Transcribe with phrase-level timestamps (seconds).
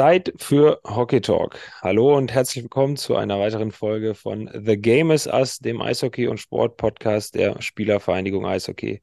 [0.00, 1.58] Zeit für Hockey Talk.
[1.82, 6.26] Hallo und herzlich willkommen zu einer weiteren Folge von The Game is Us, dem Eishockey-
[6.26, 9.02] und Sport-Podcast der Spielervereinigung Eishockey.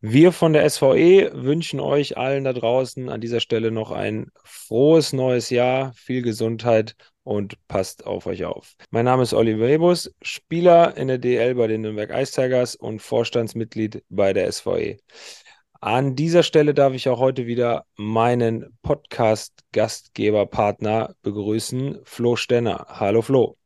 [0.00, 5.12] Wir von der SVE wünschen euch allen da draußen an dieser Stelle noch ein frohes
[5.12, 8.74] neues Jahr, viel Gesundheit und passt auf euch auf.
[8.90, 14.02] Mein Name ist Oliver Ebus, Spieler in der DL bei den Nürnberg Ice und Vorstandsmitglied
[14.08, 14.96] bei der SVE.
[15.86, 22.86] An dieser Stelle darf ich auch heute wieder meinen Podcast-Gastgeberpartner begrüßen, Flo Stenner.
[22.88, 23.56] Hallo Flo.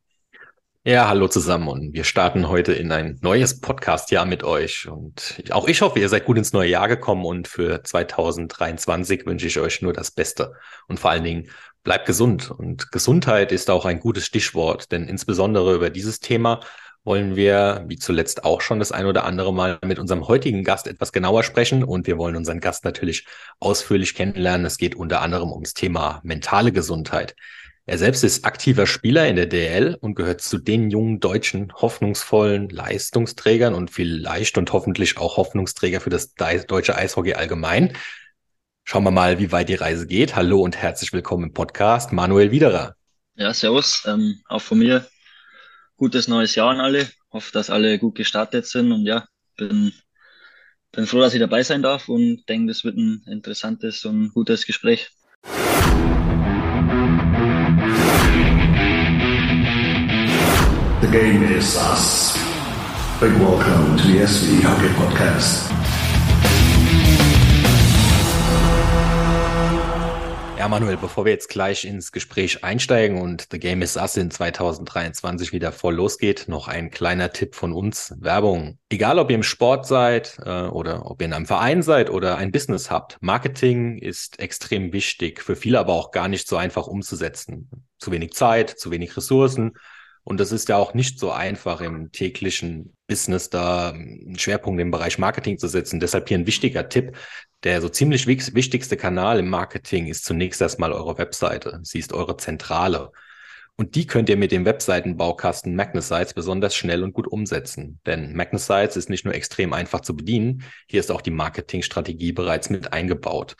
[0.83, 4.87] Ja, hallo zusammen und wir starten heute in ein neues Podcast-Jahr mit euch.
[4.87, 9.47] Und auch ich hoffe, ihr seid gut ins neue Jahr gekommen und für 2023 wünsche
[9.47, 10.53] ich euch nur das Beste.
[10.87, 11.49] Und vor allen Dingen
[11.83, 12.51] bleibt gesund.
[12.51, 16.59] Und Gesundheit ist auch ein gutes Stichwort, denn insbesondere über dieses Thema
[17.03, 20.87] wollen wir, wie zuletzt auch schon das ein oder andere Mal mit unserem heutigen Gast
[20.87, 23.25] etwas genauer sprechen und wir wollen unseren Gast natürlich
[23.59, 24.65] ausführlich kennenlernen.
[24.65, 27.35] Es geht unter anderem ums Thema mentale Gesundheit.
[27.87, 32.69] Er selbst ist aktiver Spieler in der DL und gehört zu den jungen deutschen hoffnungsvollen
[32.69, 37.97] Leistungsträgern und vielleicht und hoffentlich auch Hoffnungsträger für das deutsche Eishockey allgemein.
[38.83, 40.35] Schauen wir mal, wie weit die Reise geht.
[40.35, 42.95] Hallo und herzlich willkommen im Podcast, Manuel Widerer.
[43.35, 44.03] Ja, servus.
[44.05, 45.07] Ähm, auch von mir
[46.01, 47.07] gutes neues Jahr an alle.
[47.31, 49.93] Hoffe, dass alle gut gestartet sind und ja, bin,
[50.91, 54.65] bin froh, dass ich dabei sein darf und denke, das wird ein interessantes und gutes
[54.65, 55.11] Gespräch.
[61.01, 62.35] The game is us.
[63.19, 65.80] Big welcome to the SV Hockey Podcast.
[70.61, 74.29] Ja, Manuel, bevor wir jetzt gleich ins Gespräch einsteigen und The Game is Us in
[74.29, 78.13] 2023 wieder voll losgeht, noch ein kleiner Tipp von uns.
[78.19, 78.77] Werbung.
[78.91, 82.37] Egal, ob ihr im Sport seid äh, oder ob ihr in einem Verein seid oder
[82.37, 86.85] ein Business habt, Marketing ist extrem wichtig, für viele aber auch gar nicht so einfach
[86.85, 87.67] umzusetzen.
[87.97, 89.71] Zu wenig Zeit, zu wenig Ressourcen.
[90.23, 94.91] Und das ist ja auch nicht so einfach im täglichen Business da einen Schwerpunkt im
[94.91, 95.99] Bereich Marketing zu setzen.
[95.99, 97.17] Deshalb hier ein wichtiger Tipp.
[97.63, 101.79] Der so ziemlich wichtigste Kanal im Marketing ist zunächst erstmal eure Webseite.
[101.83, 103.11] Sie ist eure Zentrale.
[103.75, 107.99] Und die könnt ihr mit dem Webseitenbaukasten Magnesites besonders schnell und gut umsetzen.
[108.05, 112.69] Denn Magnesites ist nicht nur extrem einfach zu bedienen, hier ist auch die Marketingstrategie bereits
[112.69, 113.55] mit eingebaut.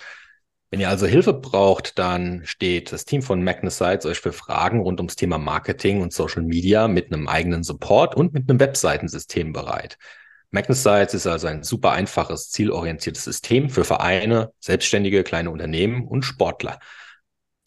[0.72, 5.00] Wenn ihr also Hilfe braucht, dann steht das Team von Magnesites euch für Fragen rund
[5.00, 9.98] ums Thema Marketing und Social Media mit einem eigenen Support und mit einem Webseitensystem bereit.
[10.52, 16.80] Magnesites ist also ein super einfaches, zielorientiertes System für Vereine, selbstständige kleine Unternehmen und Sportler.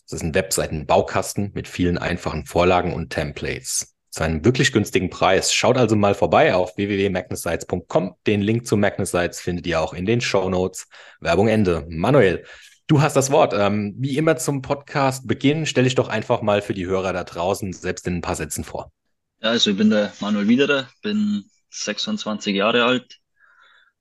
[0.06, 3.94] Es ist ein Webseitenbaukasten mit vielen einfachen Vorlagen und Templates.
[4.11, 5.53] Zu einem wirklich günstigen Preis.
[5.53, 8.17] Schaut also mal vorbei auf www.magnesites.com.
[8.27, 10.87] Den Link zu Magnesites findet ihr auch in den Show Notes.
[11.21, 11.87] Werbung Ende.
[11.89, 12.44] Manuel,
[12.87, 13.55] du hast das Wort.
[13.56, 17.25] Ähm, wie immer zum Podcast Beginn, stelle ich doch einfach mal für die Hörer da
[17.25, 18.93] draußen selbst in ein paar Sätzen vor.
[19.41, 21.44] Ja, also ich bin der Manuel Wiederer, bin
[21.83, 23.19] 26 Jahre alt,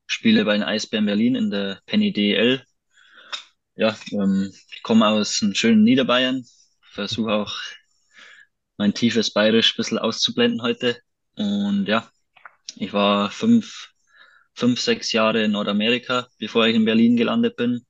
[0.05, 2.63] spiele bei den Eisbären Berlin in der Penny DL.
[3.75, 4.53] Ja, ähm,
[4.83, 6.45] komme aus einem schönen Niederbayern,
[6.81, 7.55] versuche auch
[8.77, 10.99] mein tiefes Bayerisch ein bisschen auszublenden heute.
[11.35, 12.09] Und ja,
[12.75, 13.89] ich war fünf,
[14.53, 17.85] fünf, sechs Jahre in Nordamerika, bevor ich in Berlin gelandet bin.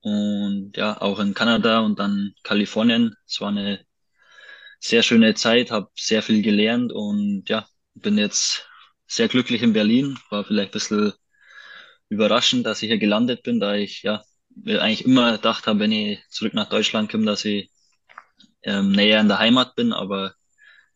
[0.00, 3.16] Und ja, auch in Kanada und dann Kalifornien.
[3.26, 3.84] Es war eine
[4.80, 8.65] sehr schöne Zeit, habe sehr viel gelernt und ja, bin jetzt
[9.06, 10.18] sehr glücklich in Berlin.
[10.30, 11.12] War vielleicht ein bisschen
[12.08, 14.22] überraschend, dass ich hier gelandet bin, da ich ja
[14.64, 17.70] eigentlich immer gedacht habe, wenn ich zurück nach Deutschland komme, dass ich
[18.62, 20.34] ähm, näher in der Heimat bin, aber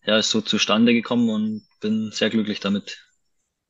[0.05, 2.99] ja, ist so zustande gekommen und bin sehr glücklich damit.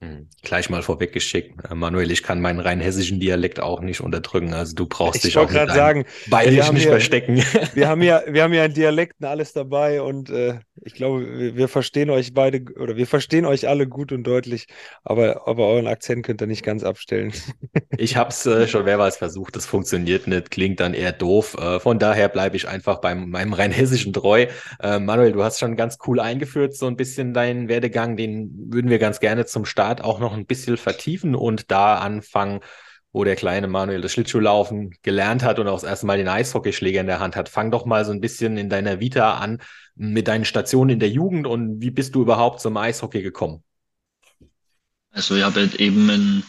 [0.03, 4.55] Hm, gleich mal vorweggeschickt, äh, Manuel, ich kann meinen rein hessischen Dialekt auch nicht unterdrücken.
[4.55, 7.37] Also du brauchst ich dich auch gerade sagen, bayerisch nicht hier, verstecken.
[7.75, 11.69] Wir haben ja, wir haben ja in Dialekten alles dabei und äh, ich glaube, wir,
[11.69, 14.67] verstehen euch beide oder wir verstehen euch alle gut und deutlich,
[15.05, 17.33] aber, aber euren Akzent könnt ihr nicht ganz abstellen.
[17.97, 21.57] ich habe es äh, schon mehrmals versucht, das funktioniert nicht, klingt dann eher doof.
[21.61, 24.47] Äh, von daher bleibe ich einfach beim meinem rein hessischen treu.
[24.81, 28.91] Äh, Manuel, du hast schon ganz cool eingeführt, so ein bisschen deinen Werdegang, den würden
[28.91, 32.61] wir ganz gerne zum Start Start auch noch ein bisschen vertiefen und da anfangen,
[33.13, 37.01] wo der kleine Manuel das Schlittschuhlaufen gelernt hat und auch das erste Mal den Eishockeyschläger
[37.01, 37.49] in der Hand hat.
[37.49, 39.59] Fang doch mal so ein bisschen in deiner Vita an
[39.95, 43.63] mit deinen Stationen in der Jugend und wie bist du überhaupt zum Eishockey gekommen?
[45.11, 46.43] Also ich habe halt eben in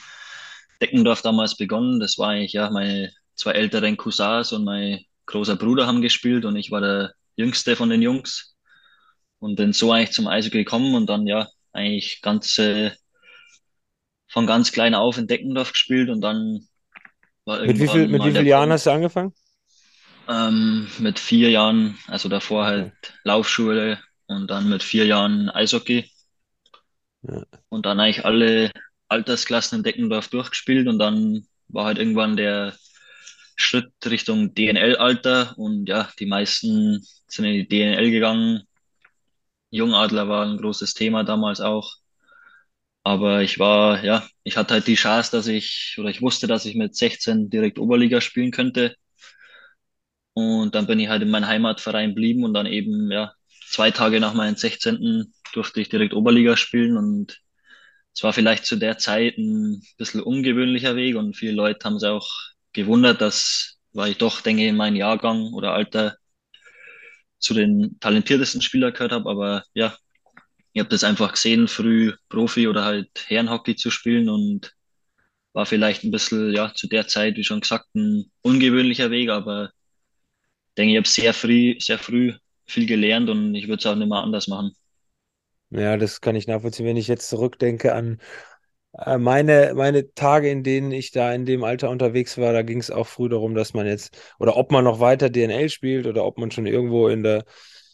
[0.81, 1.99] Deckendorf damals begonnen.
[1.99, 6.55] Das war eigentlich ja meine zwei älteren Cousins und mein großer Bruder haben gespielt und
[6.55, 8.55] ich war der jüngste von den Jungs
[9.39, 12.93] und bin so eigentlich zum Eishockey gekommen und dann ja eigentlich ganze
[14.27, 16.67] von ganz klein auf in Deckendorf gespielt und dann
[17.45, 19.33] war Mit wie, viel, mit wie vielen Jahren hast du angefangen?
[20.31, 22.93] Ähm, mit vier Jahren, also davor halt
[23.25, 26.09] Laufschule und dann mit vier Jahren Eishockey.
[27.23, 27.43] Ja.
[27.67, 28.71] Und dann eigentlich alle
[29.09, 32.77] Altersklassen in Deckendorf durchgespielt und dann war halt irgendwann der
[33.57, 38.63] Schritt Richtung DNL-Alter und ja, die meisten sind in die DNL gegangen.
[39.69, 41.95] Jungadler war ein großes Thema damals auch.
[43.03, 46.65] Aber ich war, ja, ich hatte halt die Chance, dass ich, oder ich wusste, dass
[46.65, 48.95] ich mit 16 direkt Oberliga spielen könnte.
[50.33, 53.33] Und dann bin ich halt in meinem Heimatverein blieben und dann eben, ja,
[53.67, 55.33] zwei Tage nach meinem 16.
[55.53, 57.39] durfte ich direkt Oberliga spielen und
[58.13, 62.09] es war vielleicht zu der Zeit ein bisschen ungewöhnlicher Weg und viele Leute haben sich
[62.09, 62.29] auch
[62.73, 66.17] gewundert, dass, weil ich doch, denke in meinem Jahrgang oder Alter
[67.39, 69.95] zu den talentiertesten Spielern gehört habe, aber ja,
[70.73, 74.73] ich habe das einfach gesehen, früh Profi oder halt Herrenhockey zu spielen und
[75.53, 79.71] war vielleicht ein bisschen, ja, zu der Zeit, wie schon gesagt, ein ungewöhnlicher Weg, aber
[80.77, 82.33] denke, ich habe sehr früh, sehr früh
[82.65, 84.73] viel gelernt und ich würde es auch nicht mehr anders machen.
[85.69, 88.19] Ja, das kann ich nachvollziehen, wenn ich jetzt zurückdenke an
[88.97, 92.79] äh, meine, meine Tage, in denen ich da in dem Alter unterwegs war, da ging
[92.79, 96.25] es auch früh darum, dass man jetzt, oder ob man noch weiter DNL spielt oder
[96.25, 97.45] ob man schon irgendwo in der,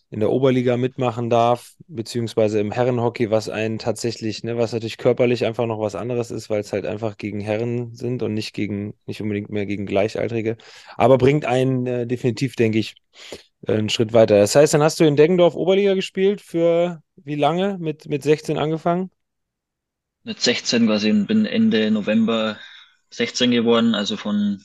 [0.10, 5.46] in der Oberliga mitmachen darf, beziehungsweise im Herrenhockey, was einen tatsächlich, ne, was natürlich körperlich
[5.46, 8.94] einfach noch was anderes ist, weil es halt einfach gegen Herren sind und nicht gegen,
[9.06, 10.58] nicht unbedingt mehr gegen Gleichaltrige.
[10.96, 12.96] Aber bringt einen äh, definitiv, denke ich,
[13.68, 14.38] äh, einen Schritt weiter.
[14.38, 17.78] Das heißt, dann hast du in Deggendorf Oberliga gespielt für wie lange?
[17.78, 19.12] Mit, mit 16 angefangen?
[20.24, 22.58] Mit 16 quasi und bin Ende November
[23.10, 24.64] 16 geworden, also von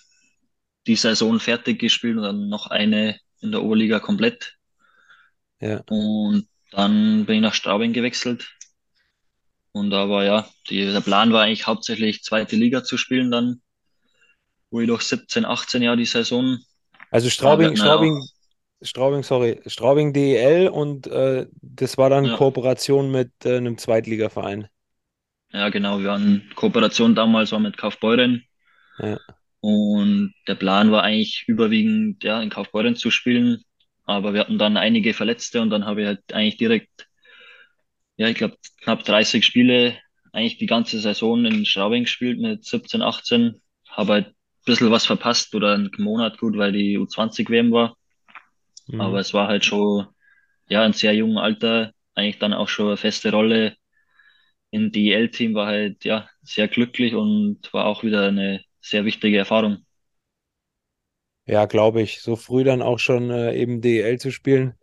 [0.86, 4.56] die Saison fertig gespielt und dann noch eine in der Oberliga komplett.
[5.62, 5.82] Ja.
[5.88, 8.50] Und dann bin ich nach Straubing gewechselt.
[9.72, 13.62] Und da war ja, die, der Plan war eigentlich hauptsächlich zweite Liga zu spielen dann,
[14.70, 16.58] wo ich doch 17, 18 Jahre die Saison.
[17.10, 18.26] Also Straubing, Straubing, auch,
[18.82, 24.68] Straubing, sorry, Straubing DEL und äh, das war dann ja, Kooperation mit äh, einem Zweitligaverein.
[25.52, 28.44] ja genau, wir waren Kooperation damals war mit Kaufbeuren
[28.98, 29.18] Ja.
[29.60, 33.62] und der Plan war eigentlich überwiegend ja in Kaufbeuren zu spielen,
[34.04, 37.08] aber wir hatten dann einige Verletzte und dann habe ich halt eigentlich direkt,
[38.16, 39.98] ja ich glaube knapp 30 Spiele,
[40.32, 44.34] eigentlich die ganze Saison in Straubing gespielt mit 17, 18, habe halt ein
[44.64, 47.96] bisschen was verpasst oder einen Monat gut, weil die U20 WM war,
[48.96, 49.20] aber Mhm.
[49.20, 50.08] es war halt schon
[50.68, 53.76] ja in sehr jungen Alter eigentlich dann auch schon eine feste Rolle
[54.72, 59.86] im DEL-Team, war halt ja sehr glücklich und war auch wieder eine sehr wichtige Erfahrung.
[61.46, 62.20] Ja, glaube ich.
[62.20, 64.74] So früh dann auch schon äh, eben DEL zu spielen.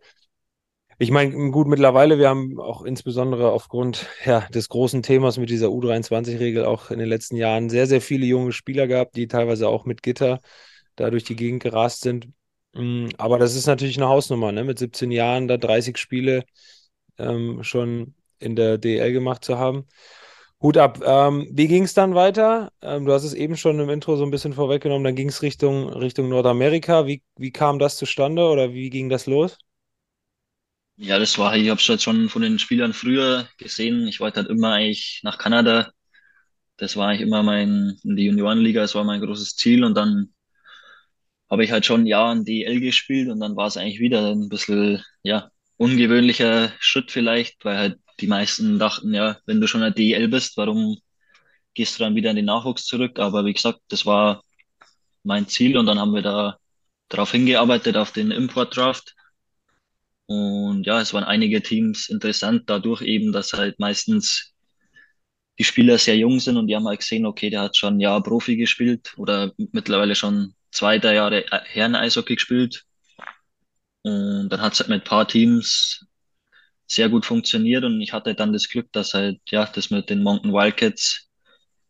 [0.98, 5.70] Ich meine, gut, mittlerweile, wir haben auch insbesondere aufgrund ja, des großen Themas mit dieser
[5.70, 9.86] U23-Regel auch in den letzten Jahren sehr, sehr viele junge Spieler gehabt, die teilweise auch
[9.86, 10.40] mit Gitter
[10.96, 12.28] da durch die Gegend gerast sind.
[12.74, 14.64] Mm, Aber das ist natürlich eine Hausnummer, ne?
[14.64, 16.44] Mit 17 Jahren da 30 Spiele
[17.18, 19.86] ähm, schon in der DEL gemacht zu haben.
[20.62, 21.00] Hut ab.
[21.04, 22.72] Ähm, wie ging es dann weiter?
[22.82, 25.04] Ähm, du hast es eben schon im Intro so ein bisschen vorweggenommen.
[25.04, 27.06] Dann ging es Richtung, Richtung Nordamerika.
[27.06, 29.58] Wie, wie kam das zustande oder wie ging das los?
[30.96, 34.06] Ja, das war, ich habe es halt schon von den Spielern früher gesehen.
[34.06, 35.92] Ich wollte halt immer eigentlich nach Kanada.
[36.78, 39.84] Das war eigentlich immer mein, in die Juniorenliga, das war mein großes Ziel.
[39.84, 40.34] Und dann
[41.50, 44.30] habe ich halt schon ein Jahr in DEL gespielt und dann war es eigentlich wieder
[44.32, 49.82] ein bisschen, ja, ungewöhnlicher Schritt vielleicht, weil halt die meisten dachten, ja, wenn du schon
[49.82, 50.98] in der DEL bist, warum
[51.74, 53.18] gehst du dann wieder in den Nachwuchs zurück?
[53.18, 54.42] Aber wie gesagt, das war
[55.22, 56.58] mein Ziel und dann haben wir da
[57.08, 59.14] darauf hingearbeitet, auf den Import Draft.
[60.26, 64.54] Und ja, es waren einige Teams interessant dadurch eben, dass halt meistens
[65.58, 68.00] die Spieler sehr jung sind und die haben halt gesehen, okay, der hat schon ein
[68.00, 72.84] Jahr Profi gespielt oder mittlerweile schon zwei, drei Jahre Herren-Eishockey gespielt.
[74.02, 76.06] Und dann hat es halt mit ein paar Teams
[76.92, 80.22] sehr gut funktioniert und ich hatte dann das Glück, dass halt, ja, das mit den
[80.22, 81.28] Moncton Wildcats,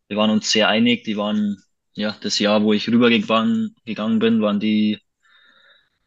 [0.09, 1.59] wir waren uns sehr einig, die waren,
[1.95, 5.01] ja, das Jahr, wo ich rübergegangen gegangen bin, waren die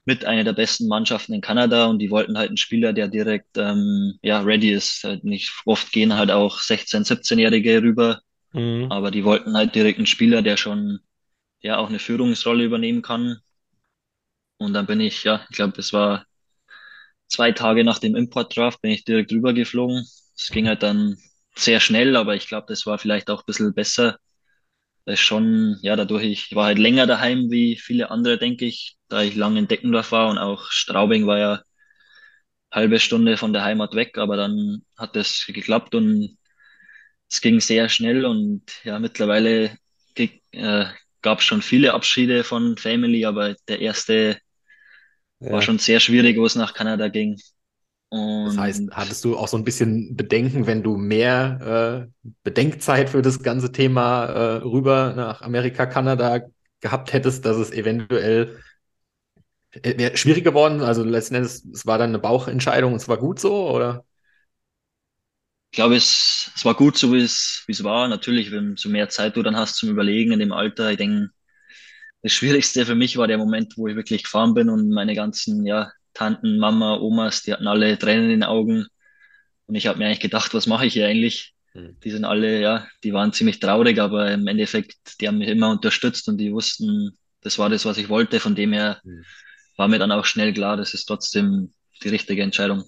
[0.05, 3.57] mit einer der besten Mannschaften in Kanada und die wollten halt einen Spieler, der direkt
[3.57, 5.03] ähm, ja ready ist.
[5.03, 8.21] Halt nicht oft gehen halt auch 16, 17-Jährige rüber,
[8.53, 8.89] Mhm.
[8.89, 10.99] aber die wollten halt direkt einen Spieler, der schon
[11.61, 13.39] ja auch eine Führungsrolle übernehmen kann.
[14.57, 16.25] Und dann bin ich, ja, ich glaube, es war
[17.27, 20.05] zwei Tage nach dem Import Draft, bin ich direkt rüber geflogen.
[20.37, 21.17] Es ging halt dann
[21.55, 24.17] sehr schnell, aber ich glaube, das war vielleicht auch ein bisschen besser.
[25.05, 28.97] Das ist schon, ja, dadurch, ich war halt länger daheim wie viele andere, denke ich,
[29.09, 31.61] da ich lange in Deckendorf war und auch Straubing war ja
[32.71, 36.37] halbe Stunde von der Heimat weg, aber dann hat das geklappt und
[37.31, 39.77] es ging sehr schnell und ja, mittlerweile
[40.51, 40.85] äh,
[41.21, 44.39] gab es schon viele Abschiede von Family, aber der erste
[45.49, 47.39] war schon sehr schwierig, wo es nach Kanada ging.
[48.09, 53.09] Und das heißt, hattest du auch so ein bisschen Bedenken, wenn du mehr äh, Bedenkzeit
[53.09, 56.41] für das ganze Thema äh, rüber nach Amerika, Kanada
[56.79, 58.59] gehabt hättest, dass es eventuell
[59.71, 60.81] äh, wäre schwierig geworden?
[60.81, 64.05] Also letzten Endes, es war dann eine Bauchentscheidung und es war gut so, oder?
[65.71, 68.07] Ich glaube, es, es war gut so, wie es, wie es war.
[68.07, 71.31] Natürlich, wenn du mehr Zeit du dann hast zum Überlegen in dem Alter, ich denke,
[72.23, 75.65] das Schwierigste für mich war der Moment, wo ich wirklich gefahren bin und meine ganzen,
[75.65, 78.85] ja, Tanten, Mama, Omas, die hatten alle Tränen in den Augen.
[79.65, 81.53] Und ich habe mir eigentlich gedacht, was mache ich hier eigentlich?
[81.73, 81.97] Mhm.
[82.01, 85.71] Die sind alle, ja, die waren ziemlich traurig, aber im Endeffekt, die haben mich immer
[85.71, 88.39] unterstützt und die wussten, das war das, was ich wollte.
[88.39, 89.23] Von dem her mhm.
[89.75, 92.85] war mir dann auch schnell klar, das ist trotzdem die richtige Entscheidung.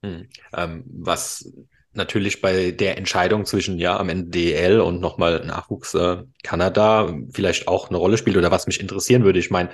[0.00, 0.28] Mhm.
[0.54, 1.52] Ähm, was
[1.98, 7.68] natürlich bei der Entscheidung zwischen ja am Ende DEL und nochmal Nachwuchs äh, Kanada vielleicht
[7.68, 9.38] auch eine Rolle spielt oder was mich interessieren würde.
[9.38, 9.70] Ich meine,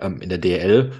[0.00, 0.92] ähm, in der DEL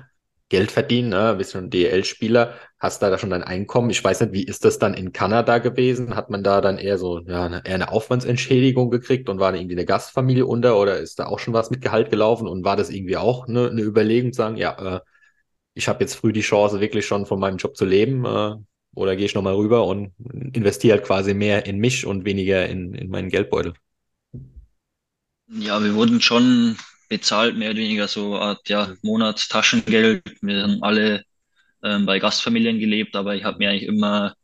[0.51, 1.35] Geld verdienen, ne?
[1.37, 3.91] bist schon DL-Spieler, hast da, da schon dein Einkommen.
[3.91, 6.17] Ich weiß nicht, wie ist das dann in Kanada gewesen?
[6.17, 9.59] Hat man da dann eher so ja, eine, eher eine Aufwandsentschädigung gekriegt und war da
[9.59, 12.77] irgendwie eine Gastfamilie unter oder ist da auch schon was mit Gehalt gelaufen und war
[12.77, 15.01] das irgendwie auch eine, eine Überlegung, sagen, ja, äh,
[15.75, 18.55] ich habe jetzt früh die Chance, wirklich schon von meinem Job zu leben äh,
[18.99, 20.13] oder gehe ich nochmal rüber und
[20.53, 23.75] investiere halt quasi mehr in mich und weniger in, in meinen Geldbeutel?
[25.49, 26.77] Ja, wir wurden schon
[27.09, 30.23] bezahlt, mehr oder weniger so Art ja, Monatstaschengeld.
[30.43, 31.25] Wir haben alle
[31.83, 34.35] ähm, bei Gastfamilien gelebt, aber ich habe mir eigentlich immer,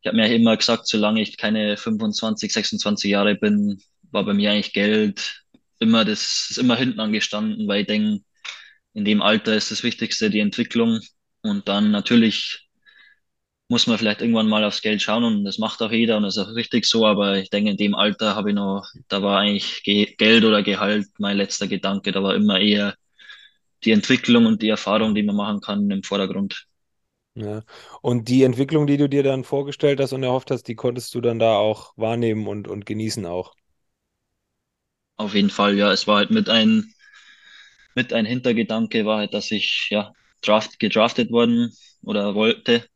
[0.00, 4.50] ich habe mir immer gesagt, solange ich keine 25, 26 Jahre bin, war bei mir
[4.50, 5.44] eigentlich Geld
[5.78, 8.20] immer das ist immer hinten angestanden, weil ich denke,
[8.94, 11.00] in dem Alter ist das Wichtigste die Entwicklung
[11.42, 12.67] und dann natürlich
[13.68, 16.36] muss man vielleicht irgendwann mal aufs Geld schauen und das macht auch jeder und das
[16.36, 19.40] ist auch richtig so, aber ich denke, in dem Alter habe ich noch, da war
[19.40, 22.94] eigentlich Ge Geld oder Gehalt mein letzter Gedanke, da war immer eher
[23.84, 26.66] die Entwicklung und die Erfahrung, die man machen kann, im Vordergrund.
[27.34, 27.62] Ja.
[28.02, 31.20] Und die Entwicklung, die du dir dann vorgestellt hast und erhofft hast, die konntest du
[31.22, 33.54] dann da auch wahrnehmen und, und genießen auch.
[35.16, 35.92] Auf jeden Fall, ja.
[35.92, 36.94] Es war halt mit ein,
[37.94, 41.72] mit ein Hintergedanke war halt, dass ich ja draft, gedraftet worden
[42.02, 42.86] oder wollte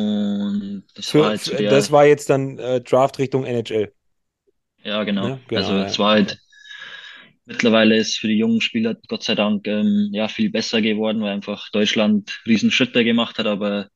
[0.00, 3.92] und das Für, war halt der, das war jetzt dann äh, Draft Richtung NHL.
[4.82, 5.28] Ja, genau.
[5.28, 6.38] Ja, genau also es war halt
[7.44, 11.32] mittlerweile ist für die jungen Spieler Gott sei Dank ähm, ja viel besser geworden, weil
[11.32, 13.88] einfach Deutschland Riesenschritte gemacht hat, aber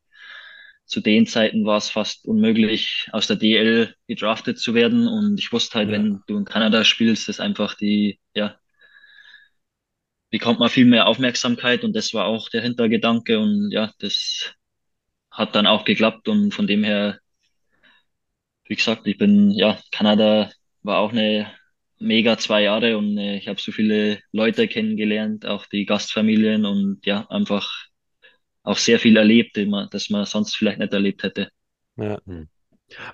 [0.85, 5.07] zu den Zeiten war es fast unmöglich, aus der DL gedraftet zu werden.
[5.07, 5.93] Und ich wusste halt, ja.
[5.93, 8.57] wenn du in Kanada spielst, ist einfach die, ja,
[10.31, 14.53] bekommt man viel mehr Aufmerksamkeit und das war auch der Hintergedanke und ja, das
[15.31, 17.19] hat dann auch geklappt und von dem her,
[18.65, 20.51] wie gesagt, ich bin, ja, Kanada
[20.83, 21.51] war auch eine
[21.99, 27.05] mega zwei Jahre und äh, ich habe so viele Leute kennengelernt, auch die Gastfamilien und
[27.05, 27.85] ja, einfach
[28.63, 29.57] auch sehr viel erlebt,
[29.91, 31.49] das man sonst vielleicht nicht erlebt hätte.
[31.97, 32.19] Ja.
[32.25, 32.47] Hm.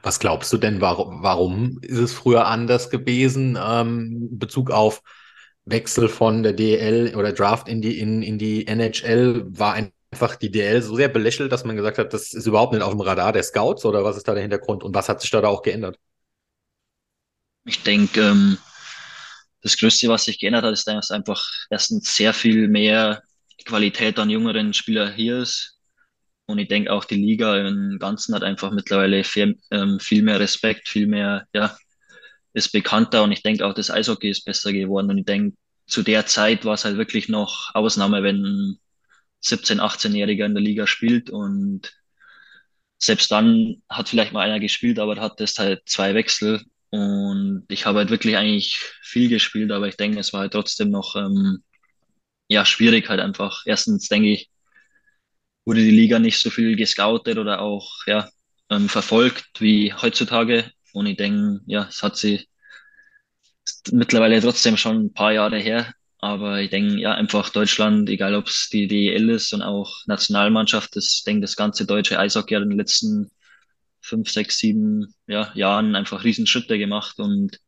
[0.01, 5.03] Was glaubst du denn, warum, warum ist es früher anders gewesen, ähm, in Bezug auf
[5.65, 9.45] Wechsel von der DL oder Draft in die, in, in die NHL?
[9.49, 12.73] War ein einfach die DL so sehr belächelt, dass man gesagt hat, das ist überhaupt
[12.73, 15.21] nicht auf dem Radar der Scouts oder was ist da der Hintergrund und was hat
[15.21, 15.99] sich da, da auch geändert?
[17.65, 18.57] Ich denke, ähm,
[19.61, 23.21] das Größte, was sich geändert hat, ist, dass einfach erstens sehr viel mehr
[23.65, 25.77] Qualität an jüngeren Spielern hier ist.
[26.45, 30.39] Und ich denke auch die Liga im Ganzen hat einfach mittlerweile viel, ähm, viel mehr
[30.39, 31.77] Respekt, viel mehr, ja,
[32.53, 35.09] ist bekannter und ich denke auch das Eishockey ist besser geworden.
[35.09, 38.79] Und ich denke, zu der Zeit war es halt wirklich noch Ausnahme, wenn
[39.47, 41.93] 17-, 18-Jähriger in der Liga spielt und
[42.99, 47.85] selbst dann hat vielleicht mal einer gespielt, aber hat das halt zwei Wechsel und ich
[47.85, 51.63] habe halt wirklich eigentlich viel gespielt, aber ich denke, es war halt trotzdem noch ähm,
[52.47, 53.63] ja schwierig halt einfach.
[53.65, 54.49] Erstens denke ich,
[55.65, 58.29] wurde die Liga nicht so viel gescoutet oder auch ja
[58.69, 62.47] ähm, verfolgt wie heutzutage und ich denke, ja, es hat sie
[63.91, 68.47] mittlerweile trotzdem schon ein paar Jahre her, aber ich denke, ja, einfach Deutschland, egal ob
[68.47, 72.69] es die DEL ist und auch Nationalmannschaft, das denke das ganze deutsche Eishockey hat in
[72.69, 73.31] den letzten
[74.01, 77.59] fünf, sechs, sieben ja, Jahren einfach Riesenschritte gemacht und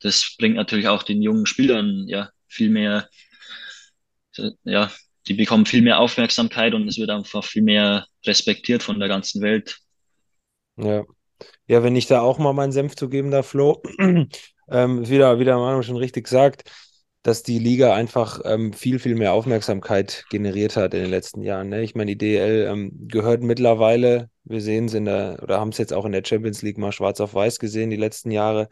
[0.00, 3.08] das bringt natürlich auch den jungen Spielern ja viel mehr,
[4.64, 4.90] ja,
[5.26, 9.42] die bekommen viel mehr Aufmerksamkeit und es wird einfach viel mehr respektiert von der ganzen
[9.42, 9.78] Welt.
[10.76, 11.04] Ja.
[11.66, 13.82] Ja, wenn ich da auch mal meinen Senf zu geben darf, Flo,
[14.68, 16.70] ähm, wieder, wieder Manu schon richtig sagt,
[17.22, 21.68] dass die Liga einfach ähm, viel, viel mehr Aufmerksamkeit generiert hat in den letzten Jahren.
[21.68, 21.82] Ne?
[21.82, 25.78] Ich meine, die DL ähm, gehört mittlerweile, wir sehen es in der, oder haben es
[25.78, 28.68] jetzt auch in der Champions League mal schwarz auf weiß gesehen, die letzten Jahre,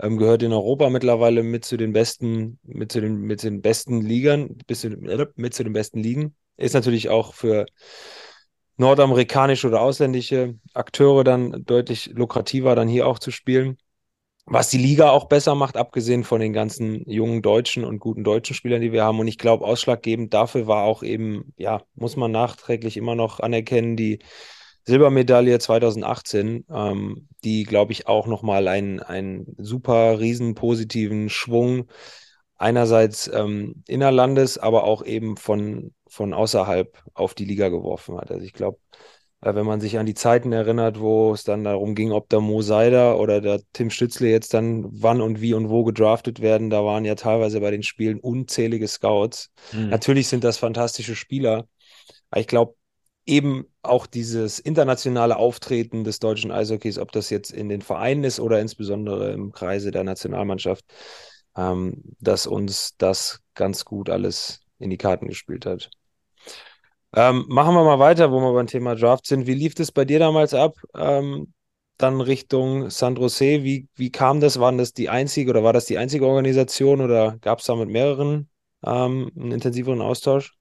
[0.00, 4.00] ähm, gehört in Europa mittlerweile mit zu den besten, mit zu den, mit den besten
[4.00, 6.34] Ligern, bis zu, äh, mit zu den besten Ligen.
[6.56, 7.66] ist natürlich auch für
[8.78, 13.78] nordamerikanische oder ausländische Akteure dann deutlich lukrativer, dann hier auch zu spielen.
[14.48, 18.54] Was die Liga auch besser macht, abgesehen von den ganzen jungen deutschen und guten deutschen
[18.54, 19.18] Spielern, die wir haben.
[19.18, 23.96] Und ich glaube, ausschlaggebend dafür war auch eben, ja, muss man nachträglich immer noch anerkennen,
[23.96, 24.20] die
[24.84, 31.88] Silbermedaille 2018, ähm, die, glaube ich, auch nochmal einen, einen super riesen positiven Schwung
[32.56, 38.30] einerseits ähm, innerlandes, aber auch eben von, von außerhalb auf die Liga geworfen hat.
[38.30, 38.78] Also ich glaube,
[39.40, 42.62] wenn man sich an die Zeiten erinnert, wo es dann darum ging, ob der Mo
[42.62, 46.84] Seider oder der Tim Stützle jetzt dann wann und wie und wo gedraftet werden, da
[46.84, 49.50] waren ja teilweise bei den Spielen unzählige Scouts.
[49.72, 49.90] Mhm.
[49.90, 51.66] Natürlich sind das fantastische Spieler,
[52.30, 52.74] aber ich glaube,
[53.26, 58.40] eben auch dieses internationale Auftreten des deutschen Eishockeys, ob das jetzt in den Vereinen ist
[58.40, 60.84] oder insbesondere im Kreise der Nationalmannschaft,
[61.56, 65.90] ähm, dass uns das ganz gut alles in die Karten gespielt hat.
[67.14, 69.46] Ähm, machen wir mal weiter, wo wir beim Thema Draft sind.
[69.46, 70.76] Wie lief das bei dir damals ab?
[70.94, 71.52] Ähm,
[71.98, 73.62] dann Richtung San Jose.
[73.64, 74.60] Wie, wie kam das?
[74.60, 77.88] Waren das die einzige oder war das die einzige Organisation oder gab es da mit
[77.88, 78.50] mehreren
[78.84, 80.52] ähm, einen intensiveren Austausch?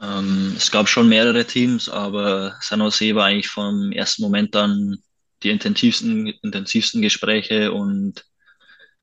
[0.00, 4.98] Ähm, es gab schon mehrere Teams, aber San Jose war eigentlich vom ersten Moment an
[5.42, 8.24] die intensivsten, intensivsten Gespräche und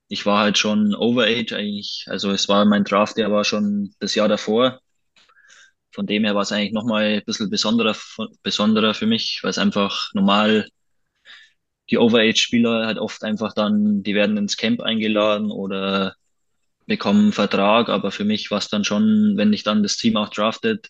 [0.07, 2.05] ich war halt schon overage eigentlich.
[2.07, 4.79] Also es war mein Draft, der war schon das Jahr davor.
[5.97, 7.95] Von dem her war es eigentlich nochmal ein bisschen besonderer,
[8.43, 10.69] besonderer für mich, weil es einfach normal
[11.89, 16.13] die Overage-Spieler halt oft einfach dann, die werden ins Camp eingeladen oder
[16.85, 20.17] bekommen einen Vertrag, aber für mich war es dann schon, wenn ich dann das Team
[20.17, 20.89] auch draftet,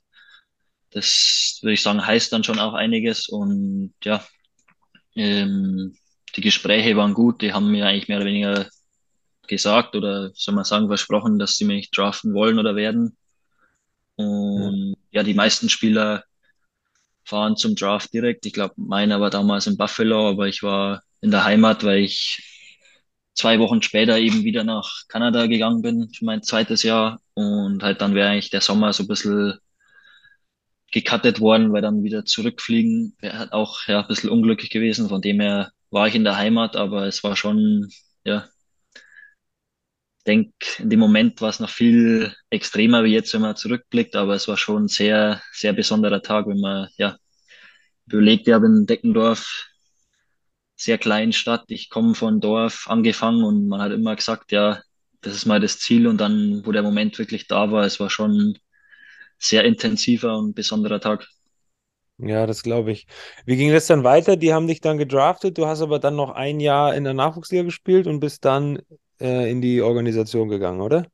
[0.89, 4.21] das würde ich sagen, heißt dann schon auch einiges und ja,
[5.15, 5.95] ähm,
[6.35, 8.67] die Gespräche waren gut, die haben mir eigentlich mehr oder weniger
[9.47, 13.15] gesagt oder soll man sagen, versprochen, dass sie mich draften wollen oder werden.
[14.17, 16.23] Und ja, ja die meisten Spieler
[17.23, 18.45] fahren zum Draft direkt.
[18.45, 22.41] Ich glaube, meiner war damals in Buffalo, aber ich war in der Heimat, weil ich
[23.33, 27.21] zwei Wochen später eben wieder nach Kanada gegangen bin für mein zweites Jahr.
[27.33, 29.59] Und halt dann wäre eigentlich der Sommer so ein bisschen
[30.91, 35.09] gecuttet worden, weil dann wieder zurückfliegen wäre halt auch ja, ein bisschen unglücklich gewesen.
[35.09, 37.89] Von dem her war ich in der Heimat, aber es war schon
[38.23, 38.47] ja,
[40.27, 44.35] denke, in dem Moment war es noch viel extremer wie jetzt, wenn man zurückblickt, aber
[44.35, 47.17] es war schon ein sehr, sehr besonderer Tag, wenn man, ja,
[48.07, 49.67] überlegt, ich habe in Deckendorf,
[50.75, 54.81] sehr kleinen Stadt, ich komme von Dorf angefangen und man hat immer gesagt, ja,
[55.21, 58.09] das ist mal das Ziel und dann, wo der Moment wirklich da war, es war
[58.09, 58.57] schon
[59.39, 61.27] sehr intensiver und besonderer Tag.
[62.19, 63.07] Ja, das glaube ich.
[63.45, 64.37] Wie ging das dann weiter?
[64.37, 67.63] Die haben dich dann gedraftet, du hast aber dann noch ein Jahr in der Nachwuchsliga
[67.63, 68.81] gespielt und bist dann
[69.19, 71.07] äh, in die Organisation gegangen, oder?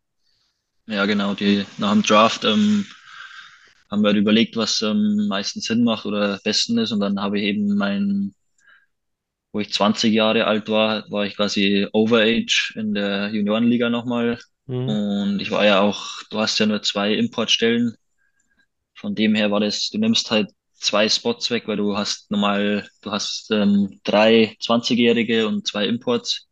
[0.88, 1.34] Ja, genau.
[1.34, 2.86] Die, nach dem Draft ähm,
[3.90, 6.92] haben wir halt überlegt, was ähm, meistens Sinn macht oder besten ist.
[6.92, 8.34] Und dann habe ich eben mein,
[9.52, 14.40] wo ich 20 Jahre alt war, war ich quasi Overage in der Juniorenliga nochmal.
[14.66, 14.90] Mhm.
[14.90, 17.96] Und ich war ja auch, du hast ja nur zwei Importstellen.
[18.96, 22.88] Von dem her war das, du nimmst halt zwei Spots weg, weil du hast normal,
[23.02, 26.48] du hast ähm, drei 20-Jährige und zwei Imports.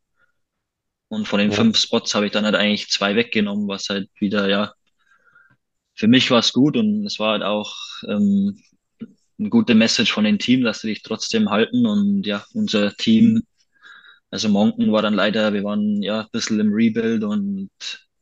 [1.12, 1.58] Und von den ja.
[1.58, 4.74] fünf Spots habe ich dann halt eigentlich zwei weggenommen, was halt wieder, ja,
[5.94, 7.76] für mich war es gut und es war halt auch
[8.08, 8.64] ähm,
[9.38, 11.86] eine gute Message von dem Team, dass sie dich trotzdem halten.
[11.86, 13.44] Und ja, unser Team,
[14.30, 17.70] also Monken war dann leider, wir waren ja ein bisschen im Rebuild und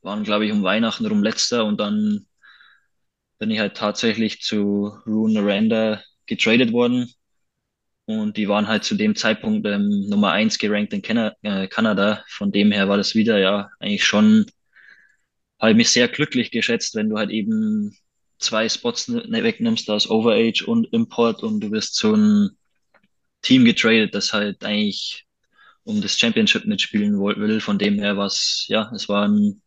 [0.01, 2.25] waren, glaube ich, um Weihnachten rum letzter und dann
[3.37, 7.13] bin ich halt tatsächlich zu Rune Aranda getradet worden
[8.09, 12.23] und die waren halt zu dem Zeitpunkt ähm, Nummer eins gerankt in Ken äh, Kanada.
[12.27, 14.47] Von dem her war das wieder ja eigentlich schon,
[15.59, 17.95] habe mich sehr glücklich geschätzt, wenn du halt eben
[18.39, 22.49] zwei Spots ne wegnimmst, aus Overage und Import und du wirst zu einem
[23.43, 25.27] Team getradet, das halt eigentlich
[25.83, 27.61] um das Championship mitspielen will.
[27.61, 29.61] Von dem her war es, ja, es war ein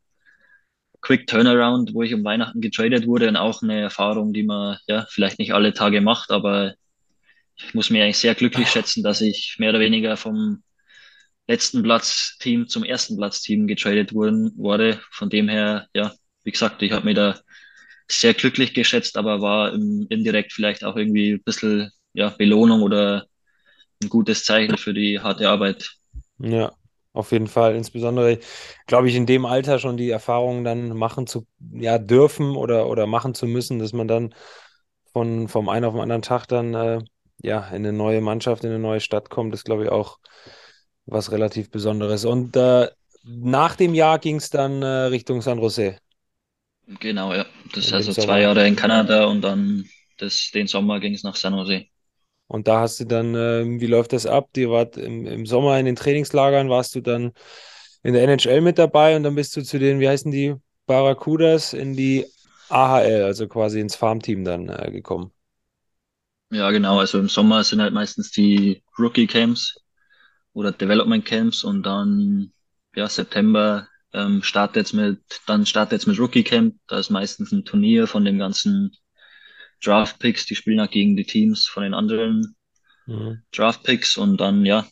[1.00, 5.06] Quick Turnaround, wo ich um Weihnachten getradet wurde und auch eine Erfahrung, die man ja
[5.10, 6.74] vielleicht nicht alle Tage macht, aber
[7.66, 10.62] ich muss mich eigentlich sehr glücklich schätzen, dass ich mehr oder weniger vom
[11.46, 15.00] letzten Platz-Team zum ersten Platz-Team getradet wurden, wurde.
[15.10, 16.12] Von dem her, ja,
[16.44, 17.38] wie gesagt, ich habe mich da
[18.08, 23.26] sehr glücklich geschätzt, aber war im, indirekt vielleicht auch irgendwie ein bisschen ja, Belohnung oder
[24.02, 25.92] ein gutes Zeichen für die harte Arbeit.
[26.38, 26.72] Ja,
[27.12, 27.76] auf jeden Fall.
[27.76, 28.38] Insbesondere,
[28.86, 33.06] glaube ich, in dem Alter schon die Erfahrungen dann machen zu ja, dürfen oder, oder
[33.06, 34.34] machen zu müssen, dass man dann
[35.12, 37.00] von, vom einen auf den anderen Tag dann äh,
[37.42, 40.18] ja, in eine neue Mannschaft, in eine neue Stadt kommt, ist, glaube ich, auch
[41.06, 42.24] was relativ Besonderes.
[42.24, 42.88] Und äh,
[43.24, 45.96] nach dem Jahr ging es dann äh, Richtung San Jose.
[47.00, 47.46] Genau, ja.
[47.74, 51.36] Das ist also zwei Jahre in Kanada und dann das, den Sommer ging es nach
[51.36, 51.86] San Jose.
[52.48, 54.50] Und da hast du dann, ähm, wie läuft das ab?
[54.54, 57.32] Die wart im, im Sommer in den Trainingslagern, warst du dann
[58.02, 60.54] in der NHL mit dabei und dann bist du zu den, wie heißen die,
[60.86, 62.26] Barracudas in die
[62.68, 65.32] AHL, also quasi ins Farmteam dann äh, gekommen.
[66.52, 66.98] Ja, genau.
[67.00, 69.76] Also im Sommer sind halt meistens die Rookie Camps
[70.54, 72.52] oder Development Camps und dann,
[72.96, 76.76] ja, September ähm, startet mit, dann startet mit Rookie Camp.
[76.88, 78.96] Da ist meistens ein Turnier von den ganzen
[79.84, 80.46] Draft Picks.
[80.46, 82.56] Die spielen auch gegen die Teams von den anderen
[83.06, 83.42] Mhm.
[83.52, 84.86] Draft Picks und dann, ja,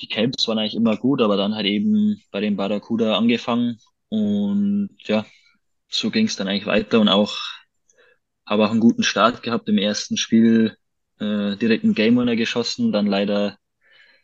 [0.00, 4.90] die Camps waren eigentlich immer gut, aber dann halt eben bei den Barracuda angefangen und
[5.04, 5.24] ja,
[5.88, 7.36] so ging es dann eigentlich weiter und auch
[8.46, 10.76] habe auch einen guten Start gehabt im ersten Spiel,
[11.18, 13.58] äh, direkt einen Game Winner geschossen, dann leider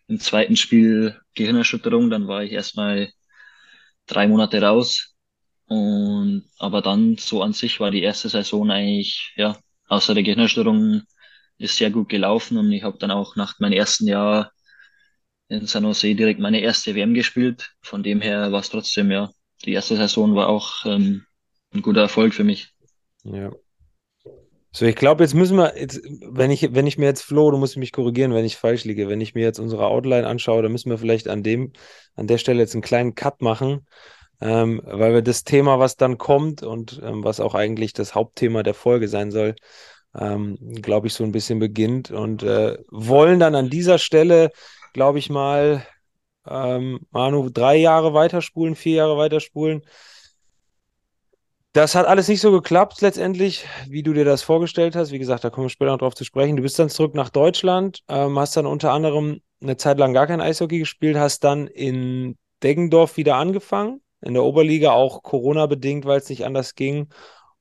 [0.09, 3.11] im zweiten Spiel Gehirnerschütterung, dann war ich erstmal
[4.06, 5.14] drei Monate raus
[5.66, 9.56] und aber dann so an sich war die erste Saison eigentlich, ja,
[9.88, 11.02] außer der Gehirnerschütterung
[11.59, 14.50] ist sehr gut gelaufen und ich habe dann auch nach meinem ersten Jahr
[15.48, 17.72] in San Jose direkt meine erste WM gespielt.
[17.83, 19.30] Von dem her war es trotzdem, ja,
[19.64, 21.26] die erste Saison war auch ähm,
[21.72, 22.72] ein guter Erfolg für mich.
[23.24, 23.52] Ja.
[24.72, 27.59] So, ich glaube, jetzt müssen wir, jetzt, wenn ich, wenn ich mir jetzt, Flo, du
[27.59, 30.70] musst mich korrigieren, wenn ich falsch liege, wenn ich mir jetzt unsere Outline anschaue, dann
[30.70, 31.72] müssen wir vielleicht an dem,
[32.14, 33.87] an der Stelle jetzt einen kleinen Cut machen,
[34.40, 38.62] ähm, weil wir das Thema, was dann kommt und ähm, was auch eigentlich das Hauptthema
[38.62, 39.56] der Folge sein soll,
[40.14, 44.50] ähm, glaube ich, so ein bisschen beginnt und äh, wollen dann an dieser Stelle,
[44.92, 45.85] glaube ich mal,
[46.46, 49.83] ähm, Manu, drei Jahre weiterspulen, vier Jahre weiterspulen.
[51.72, 55.12] Das hat alles nicht so geklappt letztendlich, wie du dir das vorgestellt hast.
[55.12, 56.56] Wie gesagt, da kommen wir später noch drauf zu sprechen.
[56.56, 60.26] Du bist dann zurück nach Deutschland, ähm, hast dann unter anderem eine Zeit lang gar
[60.26, 66.18] kein Eishockey gespielt, hast dann in Deggendorf wieder angefangen, in der Oberliga auch Corona-bedingt, weil
[66.18, 67.09] es nicht anders ging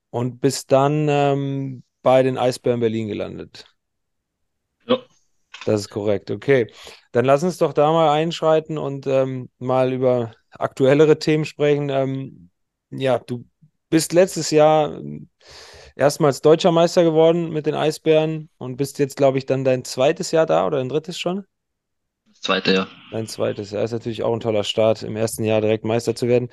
[0.09, 3.65] und bist dann ähm, bei den Eisbären Berlin gelandet.
[4.87, 4.97] Ja,
[5.65, 6.71] Das ist korrekt, okay.
[7.11, 11.89] Dann lass uns doch da mal einschreiten und ähm, mal über aktuellere Themen sprechen.
[11.89, 12.49] Ähm,
[12.89, 13.45] ja, du
[13.89, 15.29] bist letztes Jahr ähm,
[15.95, 20.31] erstmals deutscher Meister geworden mit den Eisbären und bist jetzt, glaube ich, dann dein zweites
[20.31, 21.45] Jahr da oder dein drittes schon?
[22.39, 22.87] das zweite Jahr.
[23.11, 26.27] Dein zweites Jahr ist natürlich auch ein toller Start, im ersten Jahr direkt Meister zu
[26.27, 26.49] werden.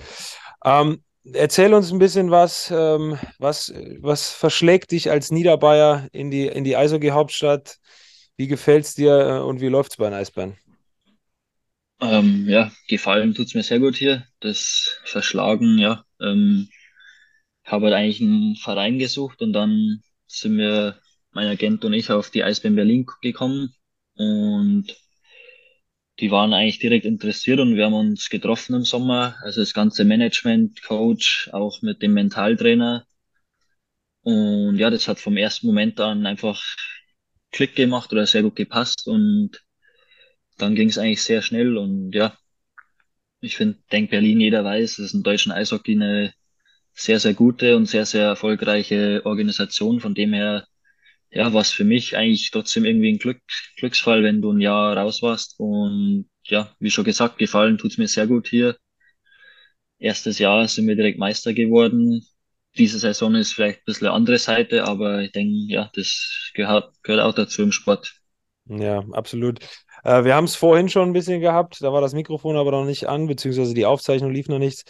[0.64, 6.46] Ähm, erzähl uns ein bisschen was, ähm, was, was verschlägt dich als Niederbayer in die,
[6.46, 7.76] in die Eishockey-Hauptstadt?
[8.36, 10.56] Wie gefällt's dir äh, und wie läuft's bei den Eisbären?
[12.00, 14.26] Ähm, ja, gefallen tut's mir sehr gut hier.
[14.40, 16.04] Das Verschlagen, ja.
[16.20, 16.68] Ähm,
[17.66, 20.98] habe halt eigentlich einen Verein gesucht und dann sind wir,
[21.32, 23.74] mein Agent und ich, auf die Eisbären Berlin gekommen
[24.16, 24.86] und
[26.18, 29.36] die waren eigentlich direkt interessiert und wir haben uns getroffen im Sommer.
[29.42, 33.06] Also das ganze Management, Coach, auch mit dem Mentaltrainer.
[34.22, 36.62] Und ja, das hat vom ersten Moment an einfach
[37.52, 39.62] Klick gemacht oder sehr gut gepasst und
[40.58, 42.36] dann ging es eigentlich sehr schnell und ja,
[43.40, 46.34] ich finde, denk Berlin, jeder weiß, es ist im deutschen Eishockey eine
[46.96, 50.00] sehr, sehr gute und sehr, sehr erfolgreiche Organisation.
[50.00, 50.66] Von dem her,
[51.30, 53.40] ja, war es für mich eigentlich trotzdem irgendwie ein Glück,
[53.78, 55.56] Glücksfall, wenn du ein Jahr raus warst.
[55.60, 58.76] Und ja, wie schon gesagt, gefallen tut's mir sehr gut hier.
[59.98, 62.24] Erstes Jahr sind wir direkt Meister geworden.
[62.78, 66.94] Diese Saison ist vielleicht ein bisschen eine andere Seite, aber ich denke, ja, das gehört,
[67.02, 68.14] gehört auch dazu im Sport.
[68.66, 69.60] Ja, absolut.
[70.04, 72.84] Äh, wir haben es vorhin schon ein bisschen gehabt, da war das Mikrofon aber noch
[72.84, 74.84] nicht an, beziehungsweise die Aufzeichnung lief noch nichts.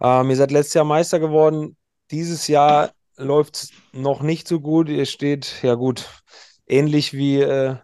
[0.00, 1.76] Ähm, ihr seid letztes Jahr Meister geworden.
[2.10, 4.88] Dieses Jahr läuft es noch nicht so gut.
[4.88, 6.08] Ihr steht, ja gut,
[6.66, 7.76] ähnlich wie, äh,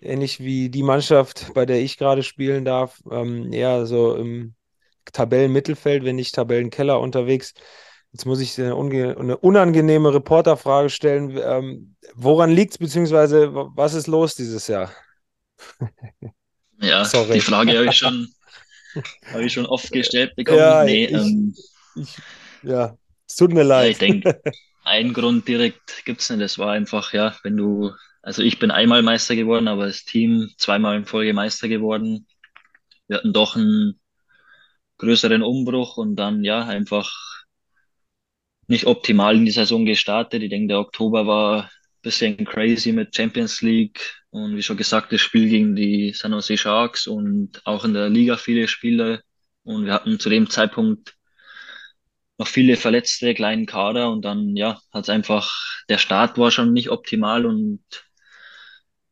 [0.00, 4.54] ähnlich wie die Mannschaft, bei der ich gerade spielen darf, ähm, eher so im
[5.12, 7.54] Tabellenmittelfeld, wenn nicht Tabellenkeller unterwegs.
[8.12, 8.76] Jetzt muss ich eine,
[9.18, 11.36] eine unangenehme Reporterfrage stellen.
[11.42, 14.92] Ähm, woran liegt es, beziehungsweise was ist los dieses Jahr?
[16.80, 17.34] Ja, Sorry.
[17.34, 18.28] die Frage habe ich schon,
[19.32, 20.66] habe ich schon oft gestellt bekommen.
[20.66, 21.54] Ja, nee, ich- ähm,
[21.96, 22.16] Ich,
[22.62, 22.96] ja,
[23.28, 23.92] es tut mir leid.
[23.92, 24.28] ich denke,
[24.84, 26.42] einen Grund direkt gibt's nicht.
[26.42, 30.50] Das war einfach, ja, wenn du, also ich bin einmal Meister geworden, aber das Team
[30.58, 32.26] zweimal in Folge Meister geworden.
[33.08, 34.00] Wir hatten doch einen
[34.98, 37.12] größeren Umbruch und dann, ja, einfach
[38.66, 40.42] nicht optimal in die Saison gestartet.
[40.42, 41.70] Ich denke, der Oktober war ein
[42.04, 46.56] bisschen crazy mit Champions League und wie schon gesagt, das Spiel gegen die San Jose
[46.58, 49.22] Sharks und auch in der Liga viele Spiele.
[49.64, 51.14] Und wir hatten zu dem Zeitpunkt
[52.38, 55.54] noch viele Verletzte, kleinen Kader und dann, ja, hat's einfach,
[55.88, 57.82] der Start war schon nicht optimal und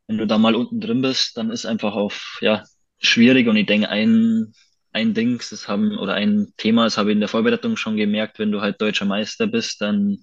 [0.06, 2.64] wenn du da mal unten drin bist, dann ist einfach auf, ja,
[2.98, 4.52] schwierig und ich denke, ein,
[4.92, 8.38] ein Ding, das haben, oder ein Thema, das habe ich in der Vorbereitung schon gemerkt,
[8.38, 10.18] wenn du halt deutscher Meister bist, dann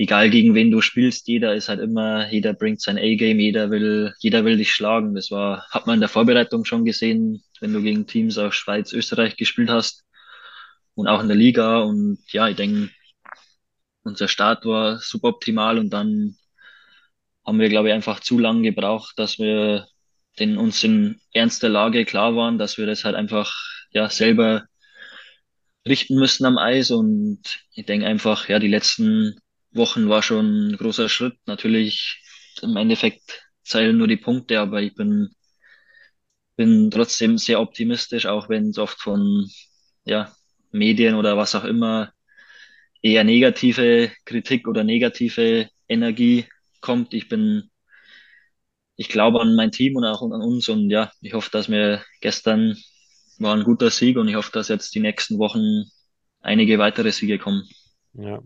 [0.00, 4.14] egal gegen wen du spielst, jeder ist halt immer, jeder bringt sein A-Game, jeder will,
[4.20, 5.14] jeder will dich schlagen.
[5.14, 8.94] Das war, hat man in der Vorbereitung schon gesehen, wenn du gegen Teams aus Schweiz,
[8.94, 10.04] Österreich gespielt hast
[10.94, 11.80] und auch in der Liga.
[11.80, 12.90] Und ja, ich denke,
[14.02, 16.36] unser Start war suboptimal und dann
[17.44, 19.86] haben wir, glaube ich, einfach zu lange gebraucht, dass wir
[20.38, 23.52] den uns in ernster Lage klar waren, dass wir das halt einfach
[23.92, 24.64] ja selber
[25.86, 27.42] richten müssen am Eis und
[27.74, 29.38] ich denke einfach, ja, die letzten
[29.72, 31.36] Wochen war schon ein großer Schritt.
[31.46, 32.22] Natürlich
[32.62, 35.30] im Endeffekt zählen nur die Punkte, aber ich bin,
[36.56, 39.48] bin trotzdem sehr optimistisch, auch wenn es oft von
[40.04, 40.34] ja,
[40.72, 42.12] Medien oder was auch immer
[43.02, 46.46] eher negative Kritik oder negative Energie
[46.80, 47.14] kommt.
[47.14, 47.70] Ich bin,
[48.96, 52.04] ich glaube an mein Team und auch an uns und ja, ich hoffe, dass wir
[52.20, 52.76] gestern
[53.38, 55.84] war ein guter Sieg und ich hoffe, dass jetzt die nächsten Wochen
[56.40, 57.66] einige weitere Siege kommen.
[58.12, 58.42] Ja,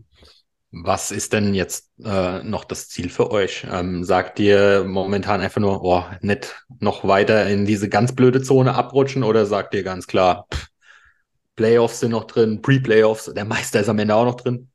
[0.82, 3.64] was ist denn jetzt äh, noch das Ziel für euch?
[3.70, 8.74] Ähm, sagt ihr momentan einfach nur, oh, nicht noch weiter in diese ganz blöde Zone
[8.74, 10.66] abrutschen oder sagt ihr ganz klar, pff,
[11.54, 14.68] Playoffs sind noch drin, Pre-Playoffs, der Meister ist am Ende auch noch drin?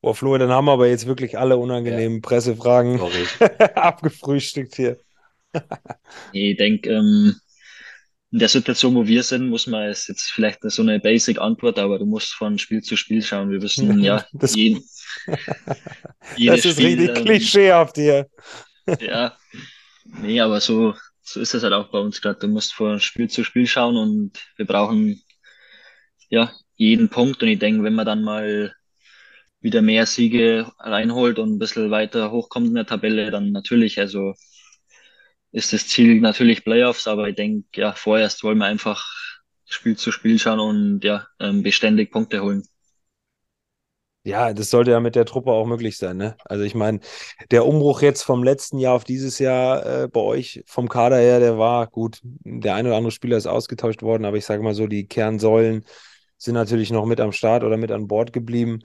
[0.00, 2.20] Boah, Flo, dann haben wir aber jetzt wirklich alle unangenehmen ja.
[2.20, 3.00] Pressefragen
[3.74, 4.98] abgefrühstückt hier.
[6.32, 7.36] ich denke, ähm,
[8.32, 12.00] in der Situation, wo wir sind, muss man es jetzt vielleicht so eine Basic-Antwort, aber
[12.00, 13.50] du musst von Spiel zu Spiel schauen.
[13.50, 14.82] Wir wissen ja, das, jeden,
[15.26, 18.28] das ist Spiel, richtig ähm, klischeehaft hier.
[19.00, 19.36] ja,
[20.04, 22.40] nee, aber so, so ist es halt auch bei uns gerade.
[22.40, 25.22] Du musst von Spiel zu Spiel schauen und wir brauchen
[26.28, 27.42] ja jeden Punkt.
[27.42, 28.74] Und ich denke, wenn man dann mal
[29.60, 34.34] wieder mehr Siege reinholt und ein bisschen weiter hochkommt in der Tabelle, dann natürlich, also
[35.52, 39.06] ist das Ziel natürlich Playoffs, aber ich denke, ja, vorerst wollen wir einfach
[39.66, 42.64] Spiel zu Spiel schauen und ja, ähm, beständig Punkte holen.
[44.26, 46.36] Ja, das sollte ja mit der Truppe auch möglich sein, ne?
[46.46, 47.00] Also ich meine,
[47.50, 51.40] der Umbruch jetzt vom letzten Jahr auf dieses Jahr äh, bei euch vom Kader her,
[51.40, 52.20] der war gut.
[52.22, 55.84] Der eine oder andere Spieler ist ausgetauscht worden, aber ich sage mal so, die Kernsäulen
[56.38, 58.80] sind natürlich noch mit am Start oder mit an Bord geblieben.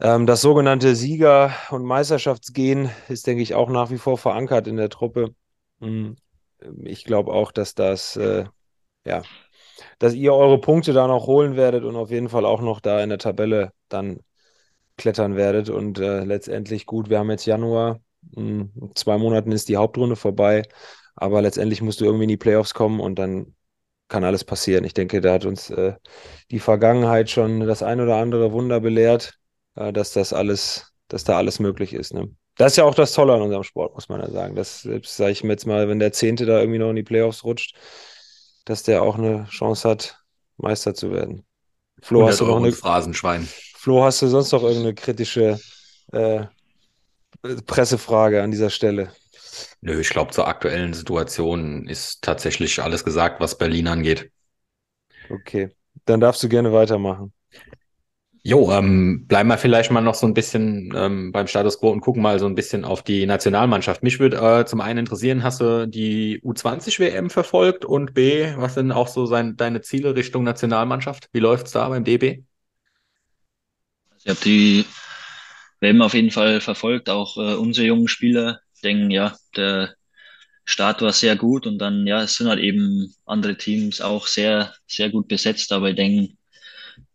[0.00, 4.76] Ähm, das sogenannte Sieger- und Meisterschaftsgehen ist, denke ich, auch nach wie vor verankert in
[4.76, 5.34] der Truppe.
[5.80, 6.16] Hm,
[6.84, 8.44] ich glaube auch, dass das, äh,
[9.04, 9.22] ja,
[9.98, 13.02] dass ihr eure Punkte da noch holen werdet und auf jeden Fall auch noch da
[13.02, 14.20] in der Tabelle dann
[15.00, 15.68] klettern werdet.
[15.70, 18.00] Und äh, letztendlich gut, wir haben jetzt Januar,
[18.36, 20.62] in hm, zwei Monaten ist die Hauptrunde vorbei,
[21.16, 23.54] aber letztendlich musst du irgendwie in die Playoffs kommen und dann
[24.08, 24.84] kann alles passieren.
[24.84, 25.94] Ich denke, da hat uns äh,
[26.50, 29.38] die Vergangenheit schon das ein oder andere Wunder belehrt,
[29.76, 32.12] äh, dass das alles, dass da alles möglich ist.
[32.12, 32.28] Ne?
[32.56, 34.54] Das ist ja auch das Tolle an unserem Sport, muss man ja sagen.
[34.54, 37.02] Das selbst sage ich mir jetzt mal, wenn der Zehnte da irgendwie noch in die
[37.02, 37.74] Playoffs rutscht,
[38.66, 40.18] dass der auch eine Chance hat,
[40.58, 41.46] Meister zu werden.
[42.02, 43.48] Flo, hast du noch eine Phrasenschwein.
[43.80, 45.58] Flo, hast du sonst noch irgendeine kritische
[46.12, 46.44] äh,
[47.64, 49.10] Pressefrage an dieser Stelle?
[49.80, 54.30] Nö, ich glaube, zur aktuellen Situation ist tatsächlich alles gesagt, was Berlin angeht.
[55.30, 55.70] Okay,
[56.04, 57.32] dann darfst du gerne weitermachen.
[58.42, 62.02] Jo, ähm, bleiben wir vielleicht mal noch so ein bisschen ähm, beim Status quo und
[62.02, 64.02] gucken mal so ein bisschen auf die Nationalmannschaft.
[64.02, 68.92] Mich würde äh, zum einen interessieren, hast du die U20-WM verfolgt und B, was sind
[68.92, 71.30] auch so sein, deine Ziele Richtung Nationalmannschaft?
[71.32, 72.44] Wie läuft's da beim DB?
[74.24, 74.84] Ich habe die
[75.80, 79.94] WM auf jeden Fall verfolgt, auch äh, unsere jungen Spieler denken, ja, der
[80.64, 84.74] Start war sehr gut und dann, ja, es sind halt eben andere Teams auch sehr,
[84.86, 86.34] sehr gut besetzt, aber ich denke,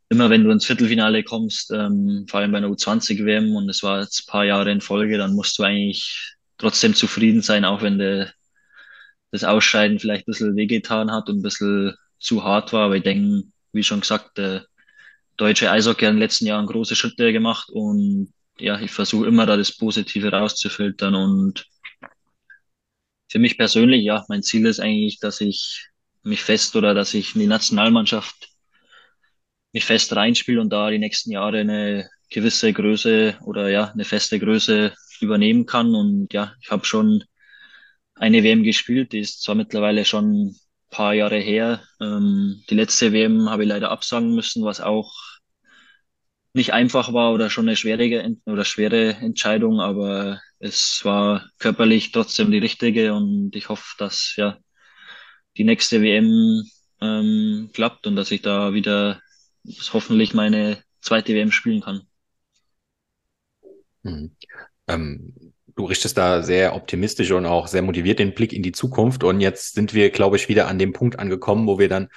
[0.09, 4.01] immer wenn du ins Viertelfinale kommst, ähm, vor allem bei einer U20-WM und es war
[4.01, 7.97] jetzt ein paar Jahre in Folge, dann musst du eigentlich trotzdem zufrieden sein, auch wenn
[7.99, 8.27] de,
[9.31, 12.85] das Ausscheiden vielleicht ein bisschen wehgetan hat und ein bisschen zu hart war.
[12.85, 14.65] Aber ich denke, wie schon gesagt, der
[15.37, 19.57] deutsche Eishockey in den letzten Jahren große Schritte gemacht und ja, ich versuche immer da
[19.57, 21.65] das Positive rauszufiltern und
[23.29, 25.89] für mich persönlich, ja, mein Ziel ist eigentlich, dass ich
[26.23, 28.49] mich fest oder dass ich in die Nationalmannschaft
[29.73, 34.39] mich fest reinspiele und da die nächsten Jahre eine gewisse Größe oder ja, eine feste
[34.39, 35.93] Größe übernehmen kann.
[35.95, 37.23] Und ja, ich habe schon
[38.15, 40.55] eine WM gespielt, die ist zwar mittlerweile schon
[40.95, 41.81] paar Jahre her.
[41.99, 45.13] Ähm, die letzte WM habe ich leider absagen müssen, was auch
[46.53, 52.49] nicht einfach war oder schon eine schwierige oder schwere Entscheidung, aber es war körperlich trotzdem
[52.49, 54.57] die richtige und ich hoffe, dass ja
[55.57, 56.63] die nächste WM
[57.01, 59.21] ähm, klappt und dass ich da wieder
[59.91, 62.03] hoffentlich meine zweite WM spielen kann.
[64.03, 64.33] Hm.
[64.87, 69.23] Ähm, du richtest da sehr optimistisch und auch sehr motiviert den Blick in die Zukunft.
[69.23, 72.09] Und jetzt sind wir, glaube ich, wieder an dem Punkt angekommen, wo wir dann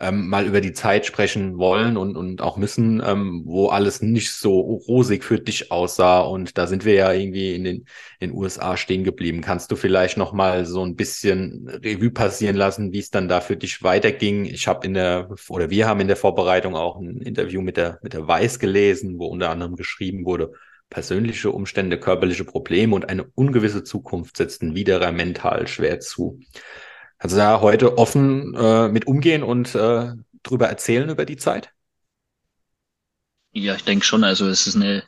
[0.00, 4.32] ähm, mal über die Zeit sprechen wollen und, und auch müssen, ähm, wo alles nicht
[4.32, 6.20] so rosig für dich aussah.
[6.20, 7.76] Und da sind wir ja irgendwie in den,
[8.18, 9.42] in den USA stehen geblieben.
[9.42, 13.40] Kannst du vielleicht noch mal so ein bisschen Revue passieren lassen, wie es dann da
[13.40, 14.46] für dich weiterging?
[14.46, 17.98] Ich habe in der, oder wir haben in der Vorbereitung auch ein Interview mit der,
[18.02, 20.52] mit der Weiß gelesen, wo unter anderem geschrieben wurde,
[20.90, 26.40] persönliche Umstände, körperliche Probleme und eine ungewisse Zukunft setzten wieder mental schwer zu.
[27.18, 31.70] Also da heute offen äh, mit umgehen und äh, drüber erzählen über die Zeit?
[33.52, 34.24] Ja, ich denke schon.
[34.24, 35.04] Also es ist eine,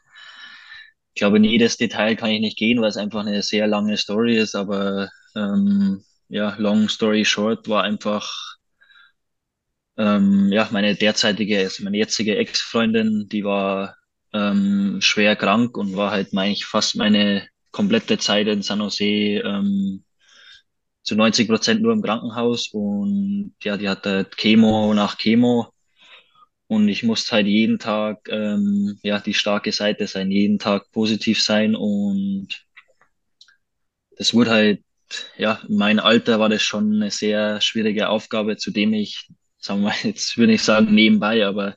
[1.15, 3.97] ich glaube, in jedes Detail kann ich nicht gehen, weil es einfach eine sehr lange
[3.97, 4.55] Story ist.
[4.55, 8.57] Aber ähm, ja, long story short war einfach
[9.97, 13.97] ähm, ja meine derzeitige, also meine jetzige Ex-Freundin, die war
[14.33, 19.05] ähm, schwer krank und war halt meine ich fast meine komplette Zeit in San Jose
[19.05, 20.05] ähm,
[21.03, 25.73] zu 90 Prozent nur im Krankenhaus und ja, die hatte Chemo nach Chemo
[26.69, 31.43] und ich musste halt jeden Tag ähm, ja die starke Seite sein, jeden Tag positiv
[31.43, 32.49] sein und
[34.17, 34.83] das wurde halt
[35.37, 39.81] ja in meinem Alter war das schon eine sehr schwierige Aufgabe, zu dem ich sagen
[39.83, 41.77] wir mal jetzt würde ich sagen nebenbei, aber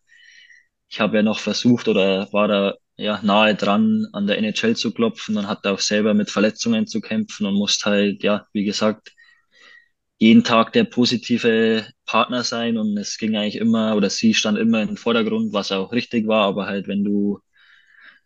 [0.95, 4.93] ich habe ja noch versucht oder war da ja nahe dran an der NHL zu
[4.93, 9.11] klopfen und hatte auch selber mit Verletzungen zu kämpfen und musste halt ja wie gesagt
[10.19, 14.81] jeden Tag der positive Partner sein und es ging eigentlich immer oder sie stand immer
[14.83, 17.39] im Vordergrund, was auch richtig war, aber halt wenn du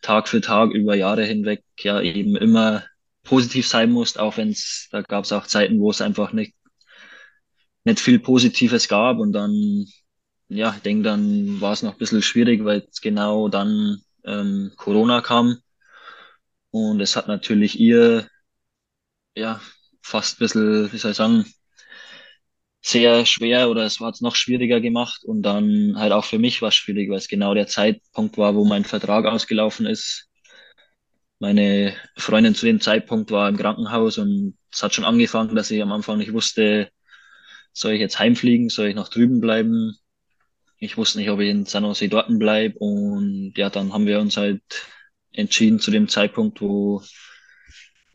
[0.04, 2.84] Tag für Tag über Jahre hinweg ja eben immer
[3.24, 6.54] positiv sein musst, auch wenn es, da gab es auch Zeiten, wo es einfach nicht,
[7.84, 9.86] nicht viel Positives gab und dann,
[10.50, 14.72] ja, ich denke, dann war es noch ein bisschen schwierig, weil es genau dann ähm,
[14.78, 15.60] Corona kam
[16.72, 18.28] und es hat natürlich ihr,
[19.36, 19.60] ja,
[20.02, 21.46] fast ein bisschen, wie soll ich sagen,
[22.82, 26.62] sehr schwer oder es war es noch schwieriger gemacht und dann halt auch für mich
[26.62, 30.28] war es schwierig, weil es genau der Zeitpunkt war, wo mein Vertrag ausgelaufen ist.
[31.40, 35.82] Meine Freundin zu dem Zeitpunkt war im Krankenhaus und es hat schon angefangen, dass ich
[35.82, 36.90] am Anfang nicht wusste,
[37.74, 39.98] soll ich jetzt heimfliegen, soll ich noch drüben bleiben.
[40.80, 44.20] Ich wusste nicht, ob ich in San Jose dorten bleibe und ja, dann haben wir
[44.20, 44.62] uns halt
[45.34, 47.02] entschieden zu dem Zeitpunkt, wo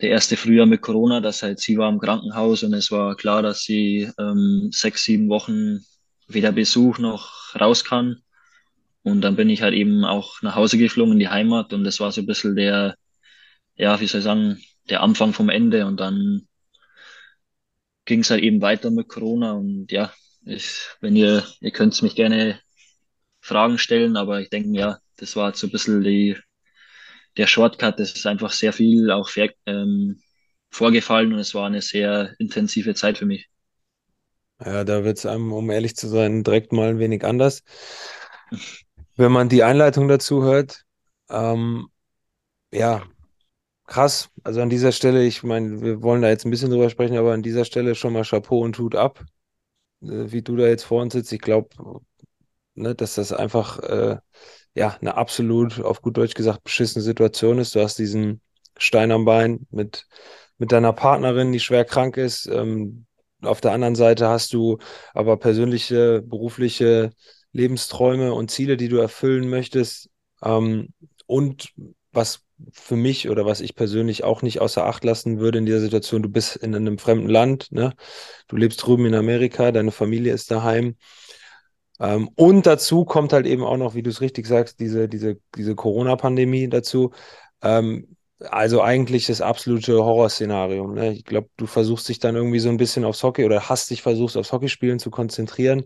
[0.01, 3.41] der erste Frühjahr mit Corona, dass halt sie war im Krankenhaus und es war klar,
[3.41, 5.79] dass sie ähm, sechs, sieben Wochen
[6.27, 8.21] weder Besuch noch raus kann.
[9.03, 11.99] Und dann bin ich halt eben auch nach Hause geflogen in die Heimat und das
[11.99, 12.95] war so ein bisschen der,
[13.75, 16.47] ja, wie soll ich sagen, der Anfang vom Ende und dann
[18.05, 20.11] ging es halt eben weiter mit Corona und ja,
[20.45, 22.59] ich, wenn ihr, ihr könnt mich gerne
[23.41, 26.37] Fragen stellen, aber ich denke, ja, das war so ein bisschen die
[27.37, 29.29] der Shortcut, das ist einfach sehr viel auch
[29.65, 30.21] ähm,
[30.69, 33.49] vorgefallen und es war eine sehr intensive Zeit für mich.
[34.63, 37.61] Ja, da wird es einem, um ehrlich zu sein, direkt mal ein wenig anders.
[39.17, 40.83] Wenn man die Einleitung dazu hört,
[41.29, 41.87] ähm,
[42.71, 43.03] ja,
[43.85, 44.29] krass.
[44.43, 47.33] Also an dieser Stelle, ich meine, wir wollen da jetzt ein bisschen drüber sprechen, aber
[47.33, 49.23] an dieser Stelle schon mal Chapeau und Hut ab,
[50.01, 51.31] wie du da jetzt vor uns sitzt.
[51.33, 51.69] Ich glaube,
[52.75, 54.17] ne, dass das einfach äh,
[54.73, 57.75] ja, eine absolut, auf gut Deutsch gesagt, beschissene Situation ist.
[57.75, 58.41] Du hast diesen
[58.77, 60.05] Stein am Bein mit,
[60.57, 62.47] mit deiner Partnerin, die schwer krank ist.
[62.47, 63.05] Ähm,
[63.41, 64.77] auf der anderen Seite hast du
[65.13, 67.11] aber persönliche, berufliche
[67.51, 70.09] Lebensträume und Ziele, die du erfüllen möchtest.
[70.43, 70.93] Ähm,
[71.25, 71.73] und
[72.11, 75.79] was für mich oder was ich persönlich auch nicht außer Acht lassen würde in dieser
[75.79, 77.93] Situation, du bist in einem fremden Land, ne?
[78.47, 80.95] Du lebst drüben in Amerika, deine Familie ist daheim.
[81.99, 85.37] Ähm, und dazu kommt halt eben auch noch, wie du es richtig sagst, diese, diese,
[85.55, 87.11] diese Corona-Pandemie dazu.
[87.61, 90.87] Ähm, also eigentlich das absolute Horrorszenario.
[90.87, 91.13] Ne?
[91.13, 94.01] Ich glaube, du versuchst dich dann irgendwie so ein bisschen aufs Hockey oder hast dich
[94.01, 95.85] versucht, aufs Hockeyspielen zu konzentrieren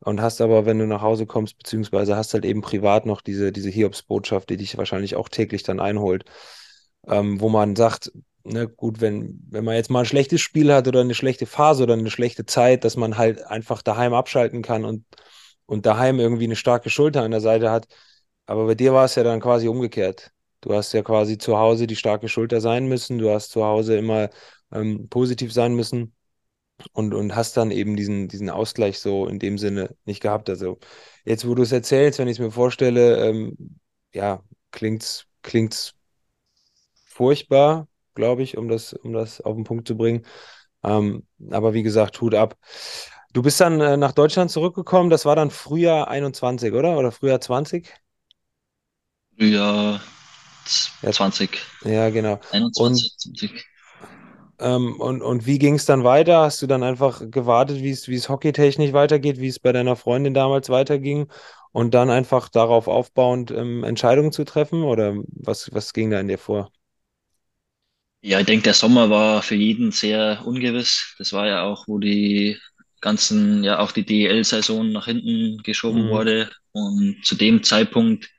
[0.00, 3.52] und hast aber, wenn du nach Hause kommst, beziehungsweise hast halt eben privat noch diese,
[3.52, 6.24] diese Hiobs-Botschaft, die dich wahrscheinlich auch täglich dann einholt,
[7.06, 8.12] ähm, wo man sagt,
[8.44, 11.82] ne, gut, wenn, wenn man jetzt mal ein schlechtes Spiel hat oder eine schlechte Phase
[11.84, 15.04] oder eine schlechte Zeit, dass man halt einfach daheim abschalten kann und
[15.66, 17.86] und daheim irgendwie eine starke Schulter an der Seite hat.
[18.46, 20.30] Aber bei dir war es ja dann quasi umgekehrt.
[20.60, 23.18] Du hast ja quasi zu Hause die starke Schulter sein müssen.
[23.18, 24.30] Du hast zu Hause immer
[24.72, 26.14] ähm, positiv sein müssen
[26.92, 30.48] und, und hast dann eben diesen, diesen Ausgleich so in dem Sinne nicht gehabt.
[30.50, 30.78] Also
[31.24, 33.78] jetzt, wo du es erzählst, wenn ich es mir vorstelle, ähm,
[34.12, 35.94] ja, klingt's, klingt's
[37.06, 40.24] furchtbar, glaube ich, um das, um das auf den Punkt zu bringen.
[40.84, 42.58] Ähm, aber wie gesagt, Hut ab.
[43.32, 46.98] Du bist dann äh, nach Deutschland zurückgekommen, das war dann Frühjahr 21, oder?
[46.98, 47.92] Oder Frühjahr 20?
[49.36, 50.00] Frühjahr
[51.12, 51.60] 20.
[51.84, 52.40] Ja, genau.
[52.50, 53.64] 21, Und, 20.
[54.60, 56.40] Ähm, und, und wie ging es dann weiter?
[56.42, 60.68] Hast du dann einfach gewartet, wie es, hockeytechnisch weitergeht, wie es bei deiner Freundin damals
[60.70, 61.28] weiterging
[61.72, 64.82] und dann einfach darauf aufbauend ähm, Entscheidungen zu treffen?
[64.84, 66.70] Oder was, was ging da in dir vor?
[68.22, 71.14] Ja, ich denke, der Sommer war für jeden sehr ungewiss.
[71.18, 72.58] Das war ja auch, wo die
[73.00, 76.08] ganzen, ja auch die DEL-Saison nach hinten geschoben Mhm.
[76.08, 76.50] wurde.
[76.72, 78.30] Und zu dem Zeitpunkt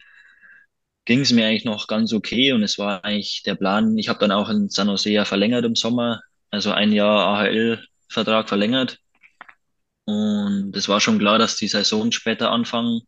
[1.06, 3.98] ging es mir eigentlich noch ganz okay und es war eigentlich der Plan.
[3.98, 8.50] Ich habe dann auch in San Jose ja verlängert im Sommer, also ein Jahr AHL-Vertrag
[8.50, 9.00] verlängert.
[10.06, 13.02] Und es war schon klar, dass die Saison später anfangen.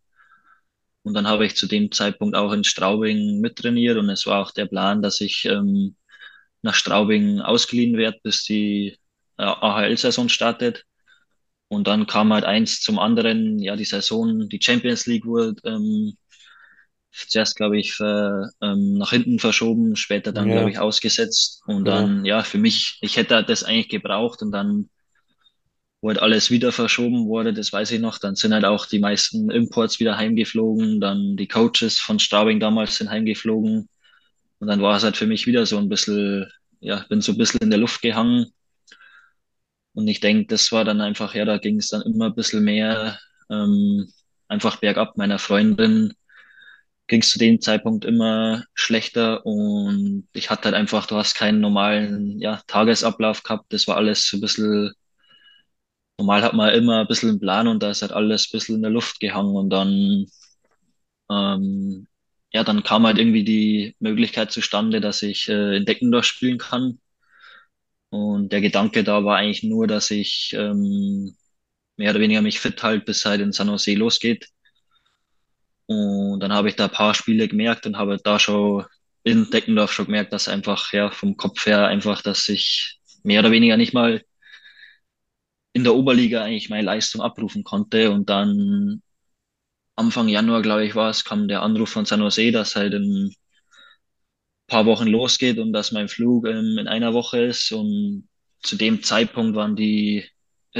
[1.03, 4.51] Und dann habe ich zu dem Zeitpunkt auch in Straubing mittrainiert und es war auch
[4.51, 5.95] der Plan, dass ich ähm,
[6.61, 8.97] nach Straubing ausgeliehen werde, bis die
[9.37, 10.83] äh, AHL-Saison startet.
[11.69, 16.17] Und dann kam halt eins zum anderen, ja, die Saison, die Champions League wurde ähm,
[17.27, 21.61] zuerst, glaube ich, ver, ähm, nach hinten verschoben, später dann, glaube Ja, ich, ausgesetzt.
[21.67, 21.93] Und genau.
[21.93, 24.89] dann, ja, für mich, ich hätte das eigentlich gebraucht und dann,
[26.01, 28.99] wo halt alles wieder verschoben wurde, das weiß ich noch, dann sind halt auch die
[28.99, 33.89] meisten Imports wieder heimgeflogen, dann die Coaches von Straubing damals sind heimgeflogen
[34.59, 36.51] und dann war es halt für mich wieder so ein bisschen,
[36.81, 38.47] ja, bin so ein bisschen in der Luft gehangen
[39.93, 42.63] und ich denke, das war dann einfach, ja, da ging es dann immer ein bisschen
[42.63, 44.11] mehr ähm,
[44.47, 45.17] einfach bergab.
[45.17, 46.13] Meiner Freundin
[47.07, 51.61] ging es zu dem Zeitpunkt immer schlechter und ich hatte halt einfach, du hast keinen
[51.61, 53.71] normalen, ja, Tagesablauf gehabt.
[53.73, 54.93] Das war alles so ein bisschen,
[56.19, 58.75] normal hat man immer ein bisschen einen Plan und da ist halt alles ein bisschen
[58.75, 60.25] in der Luft gehangen und dann,
[61.29, 62.07] ähm,
[62.53, 66.99] ja, dann kam halt irgendwie die Möglichkeit zustande, dass ich äh, in Deckendorf spielen kann.
[68.09, 71.35] Und der Gedanke da war eigentlich nur, dass ich ähm,
[71.97, 74.49] mehr oder weniger mich fit halte, bis halt in San Jose losgeht.
[75.87, 78.85] Und dann habe ich da ein paar Spiele gemerkt und habe da schon
[79.23, 83.51] in Deckendorf schon gemerkt, dass einfach ja vom Kopf her einfach, dass ich mehr oder
[83.51, 84.21] weniger nicht mal
[85.73, 88.11] in der Oberliga eigentlich meine Leistung abrufen konnte.
[88.11, 89.01] Und dann
[89.95, 93.27] Anfang Januar, glaube ich, war es, kam der Anruf von San Jose, dass halt in
[93.27, 93.35] ein
[94.67, 97.71] paar Wochen losgeht und dass mein Flug ähm, in einer Woche ist.
[97.71, 98.27] Und
[98.61, 100.25] zu dem Zeitpunkt waren die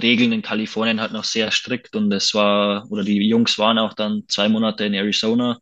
[0.01, 3.93] Regeln in Kalifornien halt noch sehr strikt und es war, oder die Jungs waren auch
[3.93, 5.59] dann zwei Monate in Arizona.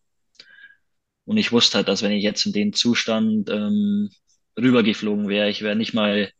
[1.25, 4.09] Und ich wusste halt, dass wenn ich jetzt in den Zustand ähm,
[4.57, 6.31] rübergeflogen wäre, ich wäre nicht mal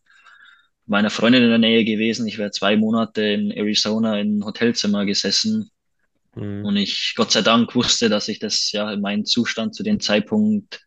[0.85, 5.05] meiner Freundin in der Nähe gewesen, ich wäre zwei Monate in Arizona in ein Hotelzimmer
[5.05, 5.71] gesessen.
[6.35, 6.65] Mhm.
[6.65, 9.99] Und ich Gott sei Dank wusste, dass ich das ja in meinem Zustand zu dem
[9.99, 10.81] Zeitpunkt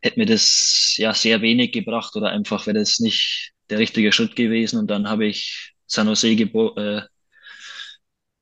[0.00, 4.36] hätte mir das ja sehr wenig gebracht oder einfach wäre das nicht der richtige Schritt
[4.36, 4.78] gewesen.
[4.78, 7.02] Und dann habe ich San Jose äh,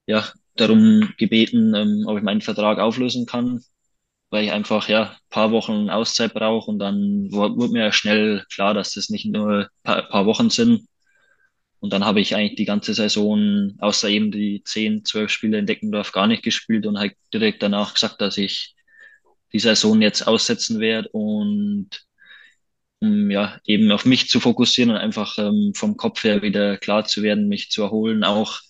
[0.06, 3.62] ja, darum gebeten, ähm, ob ich meinen Vertrag auflösen kann,
[4.30, 8.92] weil ich einfach ja paar Wochen Auszeit brauche und dann wurde mir schnell klar, dass
[8.94, 10.86] das nicht nur paar, paar Wochen sind.
[11.80, 15.66] Und dann habe ich eigentlich die ganze Saison, außer eben die zehn, zwölf Spiele in
[15.66, 18.74] Deckendorf, gar nicht gespielt und halt direkt danach gesagt, dass ich
[19.52, 21.90] die Saison jetzt aussetzen werde und
[23.04, 27.04] um ja eben auf mich zu fokussieren und einfach ähm, vom Kopf her wieder klar
[27.04, 28.24] zu werden, mich zu erholen.
[28.24, 28.60] Auch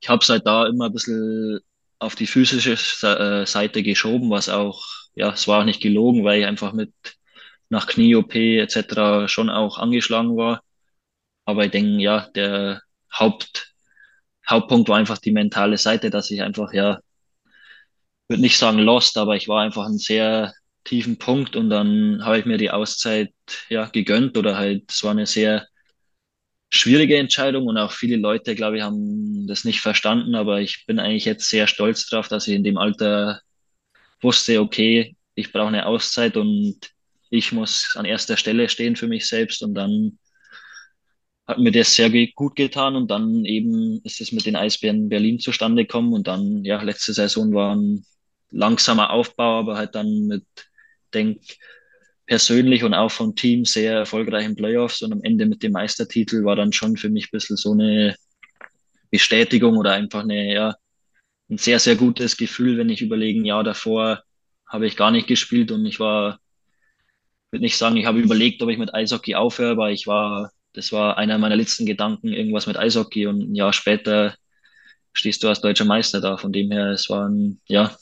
[0.00, 1.60] ich habe seit da immer ein bisschen
[1.98, 2.72] auf die physische
[3.06, 4.84] äh, Seite geschoben, was auch,
[5.14, 6.92] ja, es war auch nicht gelogen, weil ich einfach mit
[7.68, 9.28] nach Knie-OP etc.
[9.28, 10.62] schon auch angeschlagen war.
[11.44, 12.82] Aber ich denke, ja, der
[13.12, 13.72] Haupt,
[14.48, 17.00] Hauptpunkt war einfach die mentale Seite, dass ich einfach, ja,
[18.28, 20.52] würde nicht sagen lost, aber ich war einfach einen sehr
[20.84, 23.32] tiefen Punkt und dann habe ich mir die Auszeit,
[23.68, 25.66] ja, gegönnt oder halt, es war eine sehr
[26.70, 30.98] schwierige Entscheidung und auch viele Leute, glaube ich, haben das nicht verstanden, aber ich bin
[30.98, 33.40] eigentlich jetzt sehr stolz drauf, dass ich in dem Alter
[34.20, 36.78] wusste, okay, ich brauche eine Auszeit und
[37.30, 40.18] ich muss an erster Stelle stehen für mich selbst und dann
[41.46, 45.38] hat mir das sehr gut getan und dann eben ist es mit den Eisbären Berlin
[45.38, 48.04] zustande gekommen und dann, ja, letzte Saison war ein
[48.50, 50.44] langsamer Aufbau, aber halt dann mit,
[51.14, 51.40] denk,
[52.26, 56.56] persönlich und auch vom Team sehr erfolgreichen Playoffs und am Ende mit dem Meistertitel war
[56.56, 58.16] dann schon für mich ein bisschen so eine
[59.10, 60.76] Bestätigung oder einfach eine, ja,
[61.50, 64.22] ein sehr, sehr gutes Gefühl, wenn ich überlege, ein Jahr davor
[64.66, 66.40] habe ich gar nicht gespielt und ich war,
[67.50, 70.92] würde nicht sagen, ich habe überlegt, ob ich mit Eishockey aufhöre, aber ich war, das
[70.92, 74.34] war einer meiner letzten Gedanken, irgendwas mit Eishockey und ein Jahr später
[75.12, 76.38] stehst du als deutscher Meister da.
[76.38, 77.94] Von dem her, es war ein, ja,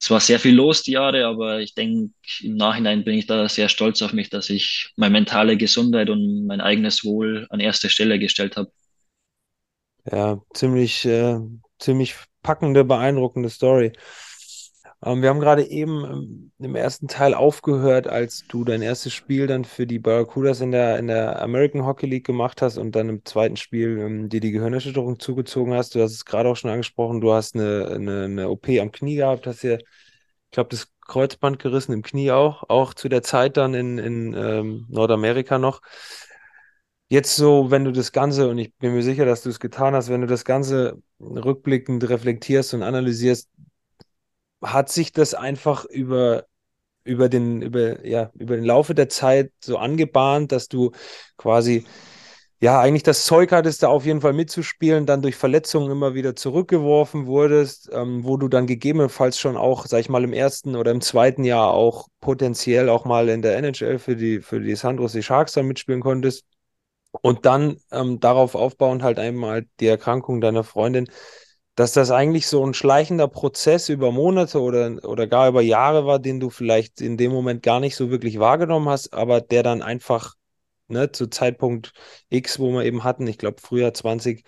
[0.00, 3.48] es war sehr viel los die Jahre, aber ich denke, im Nachhinein bin ich da
[3.48, 7.90] sehr stolz auf mich, dass ich meine mentale Gesundheit und mein eigenes Wohl an erste
[7.90, 8.70] Stelle gestellt habe.
[10.10, 11.38] Ja, ziemlich, äh,
[11.80, 13.92] ziemlich packende, beeindruckende Story.
[15.04, 19.46] Ähm, wir haben gerade eben ähm, im ersten Teil aufgehört, als du dein erstes Spiel
[19.46, 23.08] dann für die Barracudas in der, in der American Hockey League gemacht hast und dann
[23.08, 25.94] im zweiten Spiel ähm, dir die Gehirnerschütterung zugezogen hast.
[25.94, 29.16] Du hast es gerade auch schon angesprochen, du hast eine, eine, eine OP am Knie
[29.16, 33.56] gehabt, hast dir, ich glaube, das Kreuzband gerissen im Knie auch, auch zu der Zeit
[33.56, 35.80] dann in, in ähm, Nordamerika noch.
[37.10, 39.94] Jetzt so, wenn du das Ganze, und ich bin mir sicher, dass du es getan
[39.94, 43.48] hast, wenn du das Ganze rückblickend reflektierst und analysierst,
[44.62, 46.44] hat sich das einfach über,
[47.04, 50.92] über den, über, ja, über den Laufe der Zeit so angebahnt, dass du
[51.36, 51.86] quasi
[52.60, 56.34] ja, eigentlich das Zeug hattest, da auf jeden Fall mitzuspielen, dann durch Verletzungen immer wieder
[56.34, 60.90] zurückgeworfen wurdest, ähm, wo du dann gegebenenfalls schon auch, sag ich mal, im ersten oder
[60.90, 65.12] im zweiten Jahr auch potenziell auch mal in der NHL für die, für die Sandros
[65.12, 66.44] die Sharks dann mitspielen konntest.
[67.22, 71.08] Und dann ähm, darauf aufbauend halt einmal die Erkrankung deiner Freundin,
[71.78, 76.18] dass das eigentlich so ein schleichender Prozess über Monate oder, oder gar über Jahre war,
[76.18, 79.80] den du vielleicht in dem Moment gar nicht so wirklich wahrgenommen hast, aber der dann
[79.80, 80.34] einfach
[80.88, 81.92] ne, zu Zeitpunkt
[82.30, 84.42] X, wo wir eben hatten, ich glaube früher 20,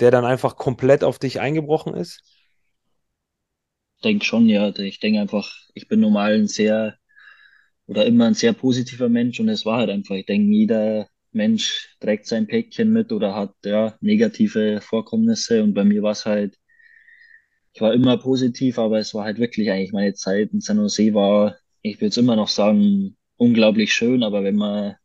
[0.00, 2.20] der dann einfach komplett auf dich eingebrochen ist?
[3.98, 4.76] Ich denke schon, ja.
[4.76, 6.96] Ich denke einfach, ich bin normal ein sehr
[7.86, 11.96] oder immer ein sehr positiver Mensch und es war halt einfach, ich denke, jeder Mensch
[12.00, 15.62] trägt sein Päckchen mit oder hat ja negative Vorkommnisse.
[15.62, 16.56] Und bei mir war es halt,
[17.72, 20.52] ich war immer positiv, aber es war halt wirklich eigentlich meine Zeit.
[20.52, 24.96] In San Jose war, ich würde es immer noch sagen, unglaublich schön, aber wenn man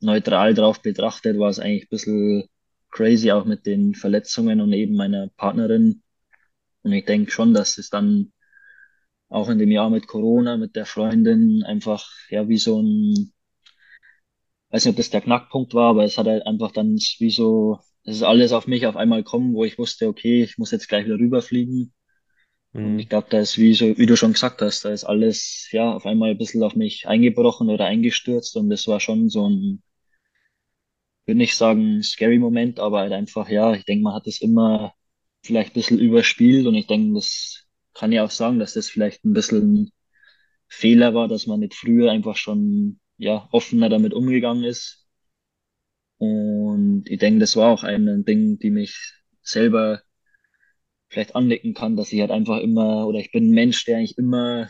[0.00, 2.44] neutral drauf betrachtet, war es eigentlich ein bisschen
[2.90, 6.02] crazy, auch mit den Verletzungen und eben meiner Partnerin.
[6.82, 8.32] Und ich denke schon, dass es dann
[9.28, 13.32] auch in dem Jahr mit Corona, mit der Freundin einfach, ja, wie so ein,
[14.70, 17.78] weiß nicht, ob das der Knackpunkt war, aber es hat halt einfach dann wie so,
[18.04, 20.88] es ist alles auf mich auf einmal kommen, wo ich wusste, okay, ich muss jetzt
[20.88, 21.92] gleich wieder rüberfliegen.
[22.72, 22.84] Mhm.
[22.84, 25.68] Und ich glaube, da ist wie so, wie du schon gesagt hast, da ist alles,
[25.72, 29.48] ja, auf einmal ein bisschen auf mich eingebrochen oder eingestürzt und das war schon so
[29.48, 29.82] ein,
[31.26, 34.94] würde nicht sagen, scary Moment, aber halt einfach, ja, ich denke, man hat es immer
[35.42, 39.24] vielleicht ein bisschen überspielt und ich denke, das kann ja auch sagen, dass das vielleicht
[39.24, 39.92] ein bisschen
[40.68, 45.06] Fehler war, dass man nicht früher einfach schon, ja, offener damit umgegangen ist.
[46.18, 50.02] Und ich denke, das war auch ein Ding, die mich selber
[51.08, 54.18] vielleicht anlecken kann, dass ich halt einfach immer, oder ich bin ein Mensch, der eigentlich
[54.18, 54.68] immer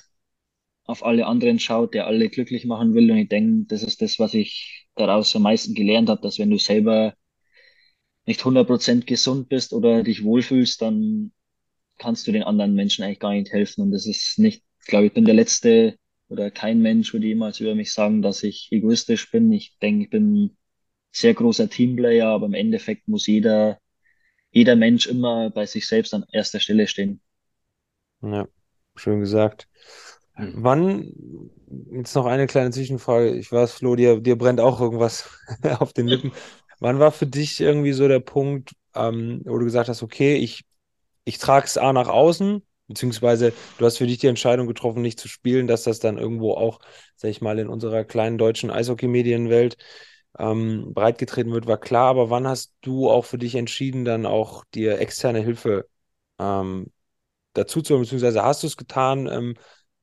[0.84, 3.10] auf alle anderen schaut, der alle glücklich machen will.
[3.10, 6.50] Und ich denke, das ist das, was ich daraus am meisten gelernt habe, dass wenn
[6.50, 7.14] du selber
[8.26, 11.32] nicht 100% gesund bist oder dich wohlfühlst, dann
[11.98, 13.82] kannst du den anderen Menschen eigentlich gar nicht helfen.
[13.82, 15.98] Und das ist nicht, ich glaube, ich bin der Letzte
[16.28, 19.52] oder kein Mensch würde jemals über mich sagen, dass ich egoistisch bin.
[19.52, 20.56] Ich denke, ich bin ein
[21.12, 23.80] sehr großer Teamplayer, aber im Endeffekt muss jeder,
[24.52, 27.20] jeder Mensch immer bei sich selbst an erster Stelle stehen.
[28.22, 28.48] Ja,
[28.96, 29.68] schön gesagt.
[30.36, 31.12] Wann,
[31.92, 35.28] jetzt noch eine kleine Zwischenfrage, ich weiß, Flo, dir, dir brennt auch irgendwas
[35.80, 36.32] auf den Lippen.
[36.80, 40.64] Wann war für dich irgendwie so der Punkt, ähm, wo du gesagt hast, okay, ich,
[41.24, 45.20] ich trage es A nach außen, beziehungsweise du hast für dich die Entscheidung getroffen, nicht
[45.20, 46.80] zu spielen, dass das dann irgendwo auch,
[47.16, 49.76] sag ich mal, in unserer kleinen deutschen Eishockey-Medienwelt
[50.38, 54.64] ähm, breitgetreten wird, war klar, aber wann hast du auch für dich entschieden, dann auch
[54.74, 55.88] dir externe Hilfe
[56.38, 56.90] ähm,
[57.54, 59.26] dazu zu, beziehungsweise hast du es getan?
[59.26, 59.54] Ähm,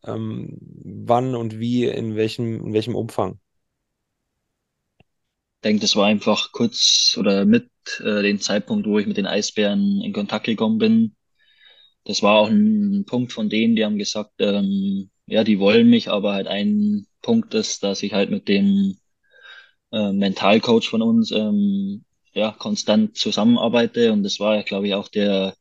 [0.05, 3.39] ähm, wann und wie, in welchem, in welchem Umfang?
[4.99, 7.69] Ich denke, das war einfach kurz oder mit
[7.99, 11.15] äh, dem Zeitpunkt, wo ich mit den Eisbären in Kontakt gekommen bin.
[12.05, 16.09] Das war auch ein Punkt von denen, die haben gesagt, ähm, ja, die wollen mich,
[16.09, 18.97] aber halt ein Punkt ist, dass ich halt mit dem
[19.91, 24.13] äh, Mentalcoach von uns ähm, ja konstant zusammenarbeite.
[24.13, 25.55] Und das war ja, glaube ich, auch der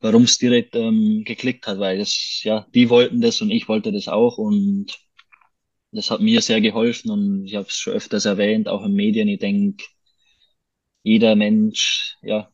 [0.00, 3.92] warum es direkt ähm, geklickt hat, weil das, ja, die wollten das und ich wollte
[3.92, 4.38] das auch.
[4.38, 4.98] Und
[5.92, 7.10] das hat mir sehr geholfen.
[7.10, 9.28] Und ich habe es schon öfters erwähnt, auch in Medien.
[9.28, 9.84] Ich denke,
[11.02, 12.50] jeder Mensch, ja,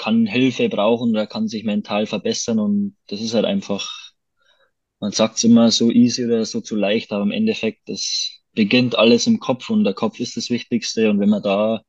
[0.00, 4.12] kann Hilfe brauchen oder kann sich mental verbessern und das ist halt einfach,
[5.00, 8.96] man sagt es immer so easy oder so zu leicht, aber im Endeffekt, das beginnt
[8.96, 11.82] alles im Kopf und der Kopf ist das Wichtigste und wenn man da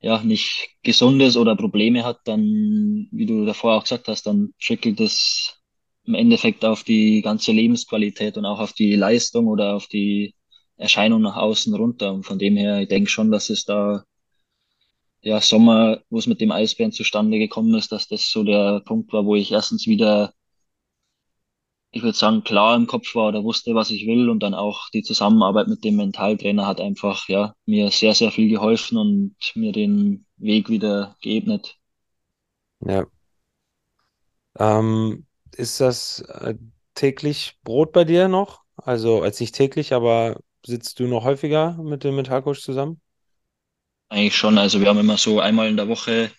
[0.00, 4.54] ja, nicht gesund ist oder Probleme hat, dann, wie du davor auch gesagt hast, dann
[4.62, 5.60] trickelt es
[6.04, 10.34] im Endeffekt auf die ganze Lebensqualität und auch auf die Leistung oder auf die
[10.76, 12.14] Erscheinung nach außen runter.
[12.14, 14.04] Und von dem her, ich denke schon, dass es da,
[15.22, 19.12] ja, Sommer, wo es mit dem Eisbären zustande gekommen ist, dass das so der Punkt
[19.12, 20.34] war, wo ich erstens wieder
[21.92, 24.88] ich würde sagen, klar im Kopf war oder wusste, was ich will und dann auch
[24.90, 29.72] die Zusammenarbeit mit dem Mentaltrainer hat einfach, ja, mir sehr, sehr viel geholfen und mir
[29.72, 31.76] den Weg wieder geebnet.
[32.80, 33.06] Ja.
[34.58, 36.54] Ähm, ist das äh,
[36.94, 38.62] täglich Brot bei dir noch?
[38.76, 43.00] Also, als nicht täglich, aber sitzt du noch häufiger mit dem Mentalcoach zusammen?
[44.10, 44.58] Eigentlich schon.
[44.58, 46.30] Also wir haben immer so einmal in der Woche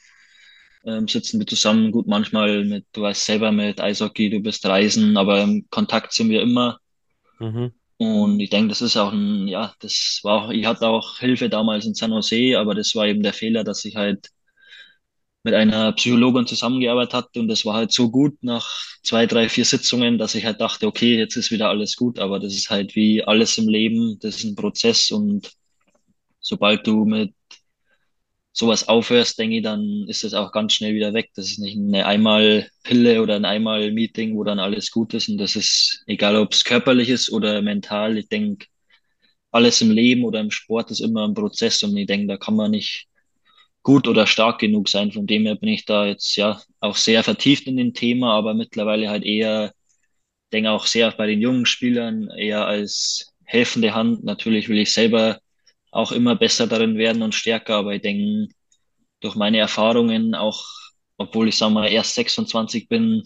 [0.85, 1.91] ähm, sitzen wir zusammen.
[1.91, 6.29] Gut, manchmal mit, du weißt selber, mit Eishockey, du bist reisen, aber im Kontakt sind
[6.29, 6.79] wir immer.
[7.39, 7.71] Mhm.
[7.97, 11.49] Und ich denke, das ist auch ein, ja, das war auch, ich hatte auch Hilfe
[11.49, 14.29] damals in San Jose, aber das war eben der Fehler, dass ich halt
[15.43, 18.67] mit einer Psychologin zusammengearbeitet hatte und das war halt so gut nach
[19.03, 22.39] zwei, drei, vier Sitzungen, dass ich halt dachte, okay, jetzt ist wieder alles gut, aber
[22.39, 25.51] das ist halt wie alles im Leben, das ist ein Prozess und
[26.39, 27.33] sobald du mit
[28.53, 31.31] sowas aufhörst, denke ich, dann ist es auch ganz schnell wieder weg.
[31.35, 35.29] Das ist nicht eine Einmal-Pille oder ein Einmal-Meeting, wo dann alles gut ist.
[35.29, 38.67] Und das ist, egal ob es körperlich ist oder mental, ich denke,
[39.51, 42.55] alles im Leben oder im Sport ist immer ein Prozess und ich denke, da kann
[42.55, 43.07] man nicht
[43.83, 45.11] gut oder stark genug sein.
[45.11, 48.53] Von dem her bin ich da jetzt ja auch sehr vertieft in dem Thema, aber
[48.53, 49.73] mittlerweile halt eher,
[50.53, 54.23] denke auch sehr bei den jungen Spielern eher als helfende Hand.
[54.23, 55.39] Natürlich will ich selber
[55.91, 57.75] auch immer besser darin werden und stärker.
[57.75, 58.53] Aber ich denke,
[59.19, 60.65] durch meine Erfahrungen, auch
[61.17, 63.23] obwohl ich sage mal erst 26 bin,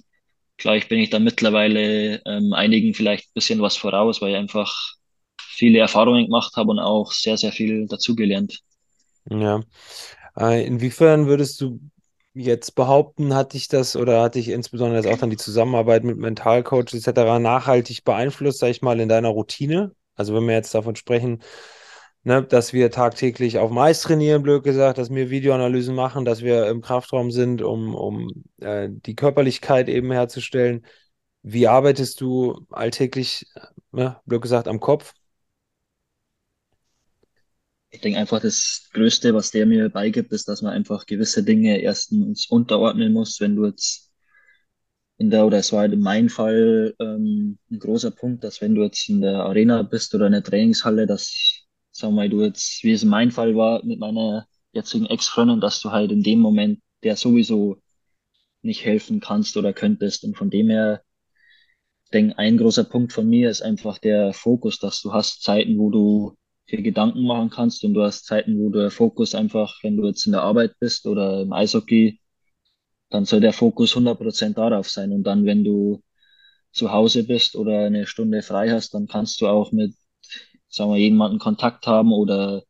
[0.58, 4.38] glaube ich, bin ich da mittlerweile ähm, einigen vielleicht ein bisschen was voraus, weil ich
[4.38, 4.96] einfach
[5.38, 8.60] viele Erfahrungen gemacht habe und auch sehr, sehr viel dazugelernt.
[9.30, 9.62] Ja.
[10.38, 11.80] Äh, inwiefern würdest du
[12.34, 16.18] jetzt behaupten, hat dich das oder hat dich insbesondere jetzt auch dann die Zusammenarbeit mit
[16.18, 17.40] Mentalcoaches etc.
[17.40, 19.94] nachhaltig beeinflusst, sag ich mal, in deiner Routine?
[20.16, 21.42] Also wenn wir jetzt davon sprechen,
[22.26, 26.68] ne, dass wir tagtäglich auf Mais trainieren, blöd gesagt, dass wir Videoanalysen machen, dass wir
[26.68, 30.86] im Kraftraum sind, um, um äh, die Körperlichkeit eben herzustellen.
[31.44, 33.46] Wie arbeitest du alltäglich,
[33.92, 35.14] ne, blöd gesagt, am Kopf?
[37.92, 41.80] Ich denke einfach, das Größte, was der mir beigibt, ist, dass man einfach gewisse Dinge
[41.80, 43.40] erstens unterordnen muss.
[43.40, 44.12] Wenn du jetzt
[45.18, 48.76] in der, oder es war halt in meinem Fall ähm, ein großer Punkt, dass wenn
[48.76, 51.65] du jetzt in der Arena bist oder in der Trainingshalle, dass
[51.96, 55.80] sag mal, du jetzt, wie es in meinem Fall war mit meiner jetzigen Ex-Freundin, dass
[55.80, 57.78] du halt in dem Moment der sowieso
[58.62, 60.26] nicht helfen kannst oder könntest.
[60.26, 61.04] Und von dem her,
[62.12, 65.90] denke ein großer Punkt von mir ist einfach der Fokus, dass du hast Zeiten, wo
[65.90, 66.36] du
[66.70, 70.26] dir Gedanken machen kannst und du hast Zeiten, wo der Fokus einfach, wenn du jetzt
[70.26, 72.20] in der Arbeit bist oder im Eishockey,
[73.10, 75.14] dann soll der Fokus 100% darauf sein.
[75.14, 76.04] Und dann, wenn du
[76.74, 79.94] zu Hause bist oder eine Stunde frei hast, dann kannst du auch mit
[80.76, 82.64] sagen wir, jemanden Kontakt haben oder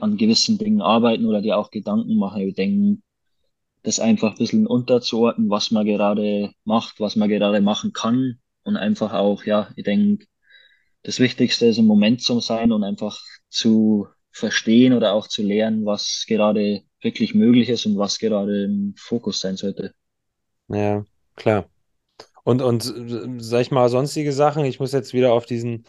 [0.00, 2.40] an gewissen Dingen arbeiten oder dir auch Gedanken machen.
[2.40, 3.02] Wir denken,
[3.82, 8.76] das einfach ein bisschen unterzuordnen, was man gerade macht, was man gerade machen kann und
[8.76, 10.26] einfach auch, ja, ich denke,
[11.04, 15.86] das Wichtigste ist im Moment zu sein und einfach zu verstehen oder auch zu lernen,
[15.86, 19.94] was gerade wirklich möglich ist und was gerade im Fokus sein sollte.
[20.68, 21.04] Ja,
[21.36, 21.66] klar.
[22.42, 22.82] Und, und
[23.38, 25.84] sag ich mal, sonstige Sachen, ich muss jetzt wieder auf diesen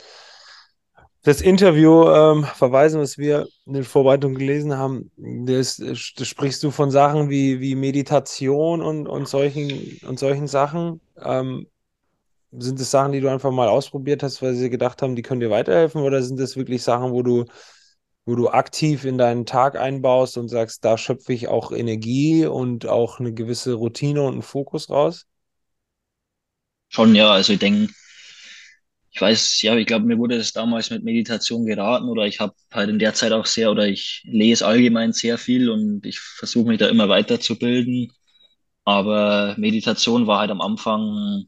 [1.28, 6.72] das Interview ähm, verweisen, was wir in den Vorbereitungen gelesen haben, das, das sprichst du
[6.72, 11.02] von Sachen wie, wie Meditation und, und, solchen, und solchen Sachen.
[11.22, 11.68] Ähm,
[12.58, 15.42] sind das Sachen, die du einfach mal ausprobiert hast, weil sie gedacht haben, die können
[15.42, 16.02] dir weiterhelfen?
[16.02, 17.44] Oder sind das wirklich Sachen, wo du,
[18.26, 22.86] wo du aktiv in deinen Tag einbaust und sagst, da schöpfe ich auch Energie und
[22.86, 25.26] auch eine gewisse Routine und einen Fokus raus?
[26.88, 27.32] Schon, ja.
[27.32, 27.92] Also ich denke,
[29.18, 32.54] ich weiß, ja, ich glaube, mir wurde das damals mit Meditation geraten oder ich habe
[32.72, 36.68] halt in der Zeit auch sehr oder ich lese allgemein sehr viel und ich versuche
[36.68, 38.12] mich da immer weiterzubilden.
[38.86, 41.46] Aber Meditation war halt am Anfang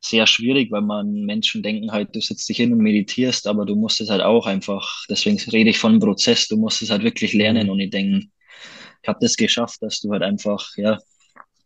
[0.00, 3.74] sehr schwierig, weil man Menschen denken halt, du sitzt dich hin und meditierst, aber du
[3.74, 7.02] musst es halt auch einfach, deswegen rede ich von einem Prozess, du musst es halt
[7.02, 7.72] wirklich lernen mhm.
[7.72, 8.28] und ich denke,
[9.02, 10.98] ich habe das geschafft, dass du halt einfach, ja,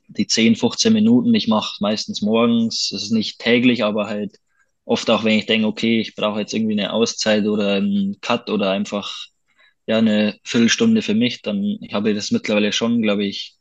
[0.08, 4.38] die 10, 15 Minuten, ich mache meistens morgens, es ist nicht täglich, aber halt
[4.84, 8.50] oft auch, wenn ich denke, okay, ich brauche jetzt irgendwie eine Auszeit oder einen Cut
[8.50, 9.26] oder einfach
[9.86, 13.56] ja eine Viertelstunde für mich, dann ich habe das mittlerweile schon, glaube ich,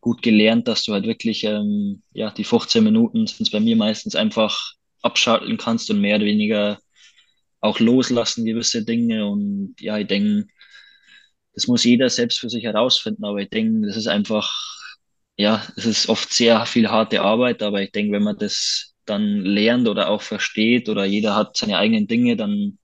[0.00, 3.76] gut gelernt, dass du halt wirklich ähm, ja die 15 Minuten sind es bei mir
[3.76, 4.72] meistens einfach
[5.02, 6.78] abschalten kannst und mehr oder weniger
[7.60, 9.26] auch loslassen gewisse Dinge.
[9.26, 10.46] Und ja, ich denke,
[11.54, 14.52] das muss jeder selbst für sich herausfinden, aber ich denke, das ist einfach
[15.36, 19.40] ja, es ist oft sehr viel harte Arbeit, aber ich denke, wenn man das dann
[19.44, 22.78] lernt oder auch versteht oder jeder hat seine eigenen Dinge, dann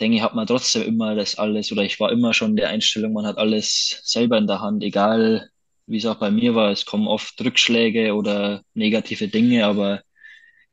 [0.00, 3.12] denke ich, hat man trotzdem immer das alles oder ich war immer schon der Einstellung,
[3.12, 5.50] man hat alles selber in der Hand, egal
[5.86, 6.70] wie es auch bei mir war.
[6.70, 10.02] Es kommen oft Rückschläge oder negative Dinge, aber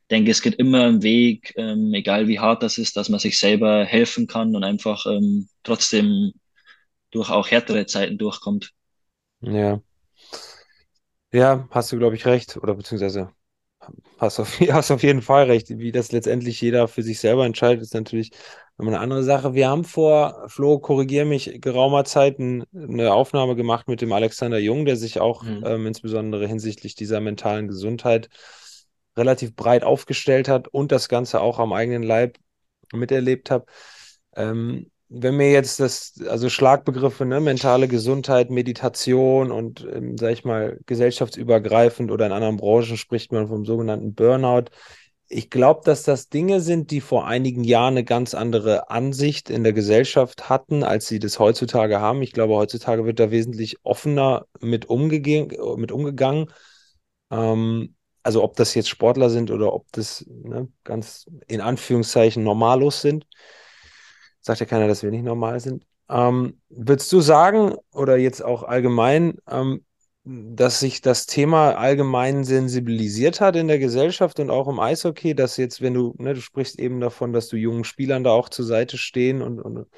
[0.02, 3.18] ich denke, es geht immer einen Weg, ähm, egal wie hart das ist, dass man
[3.18, 6.32] sich selber helfen kann und einfach ähm, trotzdem
[7.10, 8.72] durch auch härtere Zeiten durchkommt.
[9.40, 9.80] Ja.
[11.32, 12.56] Ja, hast du, glaube ich, recht.
[12.56, 13.32] Oder beziehungsweise
[14.18, 15.68] hast auf, hast auf jeden Fall recht.
[15.70, 18.30] Wie das letztendlich jeder für sich selber entscheidet, ist natürlich
[18.78, 19.54] immer eine andere Sache.
[19.54, 24.58] Wir haben vor, Flo, korrigiere mich, geraumer Zeit ein, eine Aufnahme gemacht mit dem Alexander
[24.58, 25.62] Jung, der sich auch Mhm.
[25.64, 28.28] ähm, insbesondere hinsichtlich dieser mentalen Gesundheit
[29.16, 32.36] relativ breit aufgestellt hat und das Ganze auch am eigenen Leib
[32.92, 33.66] miterlebt habe.
[34.34, 40.44] Ähm, wenn mir jetzt das, also Schlagbegriffe, ne, mentale Gesundheit, Meditation und, ähm, sag ich
[40.44, 44.64] mal, gesellschaftsübergreifend oder in anderen Branchen spricht man vom sogenannten Burnout.
[45.28, 49.64] Ich glaube, dass das Dinge sind, die vor einigen Jahren eine ganz andere Ansicht in
[49.64, 52.22] der Gesellschaft hatten, als sie das heutzutage haben.
[52.22, 56.46] Ich glaube, heutzutage wird da wesentlich offener mit, umgege mit umgegangen.
[57.30, 63.00] Ähm, also ob das jetzt Sportler sind oder ob das ne, ganz in Anführungszeichen Normalos
[63.00, 63.26] sind.
[64.46, 65.84] Sagt ja keiner, dass wir nicht normal sind.
[66.08, 69.84] Ähm, würdest du sagen, oder jetzt auch allgemein, ähm,
[70.22, 75.56] dass sich das Thema allgemein sensibilisiert hat in der Gesellschaft und auch im Eishockey, dass
[75.56, 78.64] jetzt, wenn du, ne, du sprichst eben davon, dass du jungen Spielern da auch zur
[78.64, 79.88] Seite stehen und, und,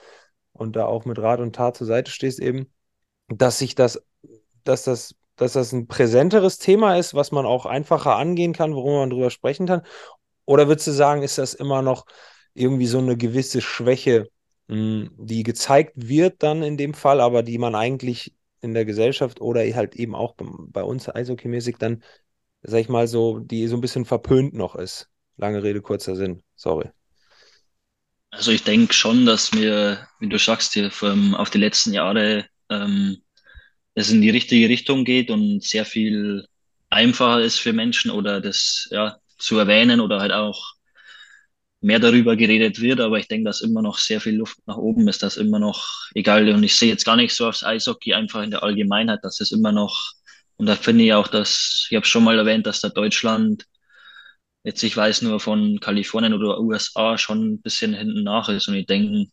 [0.53, 2.73] und da auch mit Rat und Tat zur Seite stehst eben,
[3.29, 4.03] dass sich das,
[4.65, 9.01] dass das, dass das ein präsenteres Thema ist, was man auch einfacher angehen kann, worüber
[9.01, 9.83] man drüber sprechen kann?
[10.47, 12.07] Oder würdest du sagen, ist das immer noch
[12.55, 14.29] irgendwie so eine gewisse Schwäche,
[14.69, 19.61] die gezeigt wird dann in dem Fall, aber die man eigentlich in der Gesellschaft oder
[19.75, 22.03] halt eben auch bei, uns eishockeymäßig dann,
[22.63, 25.09] sag ich mal so, die so ein bisschen verpönt noch ist.
[25.37, 26.43] Lange Rede, kurzer Sinn.
[26.57, 26.91] Sorry.
[28.31, 32.45] Also ich denke schon, dass wir, wie du sagst, hier ähm, auf die letzten Jahre
[32.69, 33.23] ähm,
[33.95, 36.47] es in die richtige Richtung geht und sehr viel
[36.91, 40.75] einfacher ist für Menschen oder das ja zu erwähnen oder halt auch
[41.81, 45.07] mehr darüber geredet wird, aber ich denke, dass immer noch sehr viel Luft nach oben
[45.09, 48.43] ist, dass immer noch, egal, und ich sehe jetzt gar nicht so aufs Eishockey einfach
[48.43, 50.13] in der Allgemeinheit, dass es immer noch,
[50.57, 53.65] und da finde ich auch, dass, ich habe schon mal erwähnt, dass da Deutschland,
[54.65, 58.75] jetzt ich weiß nur von Kalifornien oder USA, schon ein bisschen hinten nach ist und
[58.75, 59.27] ich denke,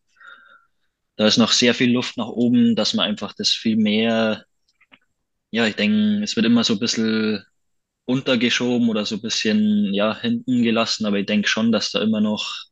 [1.17, 4.45] da ist noch sehr viel Luft nach oben, dass man einfach das viel mehr,
[5.51, 7.43] ja, ich denke, es wird immer so ein bisschen
[8.05, 12.21] untergeschoben oder so ein bisschen, ja, hinten gelassen, aber ich denke schon, dass da immer
[12.21, 12.65] noch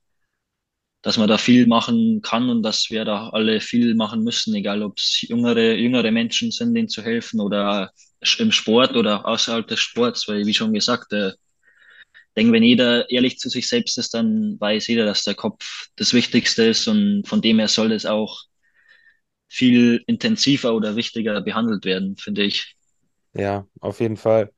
[1.03, 4.81] dass man da viel machen kann und dass wir da alle viel machen müssen, egal
[4.81, 7.91] ob es jüngere, jüngere Menschen sind, denen zu helfen oder
[8.39, 13.09] im Sport oder außerhalb des Sports, weil wie schon gesagt, äh, ich denke, wenn jeder
[13.11, 17.27] ehrlich zu sich selbst ist, dann weiß jeder, dass der Kopf das Wichtigste ist und
[17.27, 18.43] von dem her soll es auch
[19.49, 22.75] viel intensiver oder wichtiger behandelt werden, finde ich.
[23.33, 24.51] Ja, auf jeden Fall.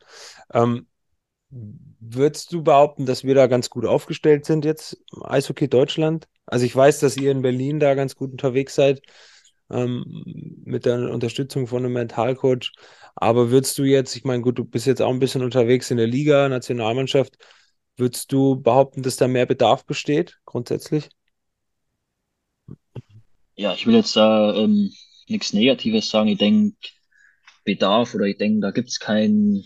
[0.54, 0.88] Ähm,
[1.50, 6.28] würdest du behaupten, dass wir da ganz gut aufgestellt sind jetzt Eishockey Deutschland?
[6.46, 9.02] Also ich weiß, dass ihr in Berlin da ganz gut unterwegs seid,
[9.72, 10.24] ähm,
[10.66, 12.74] mit der Unterstützung von einem Mentalcoach.
[13.16, 15.98] Aber würdest du jetzt, ich meine, gut, du bist jetzt auch ein bisschen unterwegs in
[15.98, 17.38] der Liga, Nationalmannschaft,
[17.98, 21.10] würdest du behaupten, dass da mehr Bedarf besteht, grundsätzlich?
[23.56, 24.92] Ja, ich will jetzt da ähm,
[25.28, 26.30] nichts Negatives sagen.
[26.30, 26.76] Ich denke,
[27.66, 29.64] Bedarf oder ich denke, da gibt's kein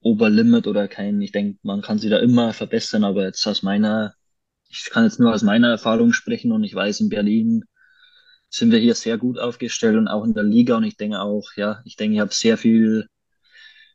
[0.00, 4.14] Oberlimit oder kein, ich denke, man kann sie da immer verbessern, aber jetzt aus meiner,
[4.68, 7.64] ich kann jetzt nur aus meiner Erfahrung sprechen und ich weiß, in Berlin
[8.50, 11.48] sind wir hier sehr gut aufgestellt und auch in der Liga und ich denke auch,
[11.56, 13.06] ja, ich denke, ich habe sehr viel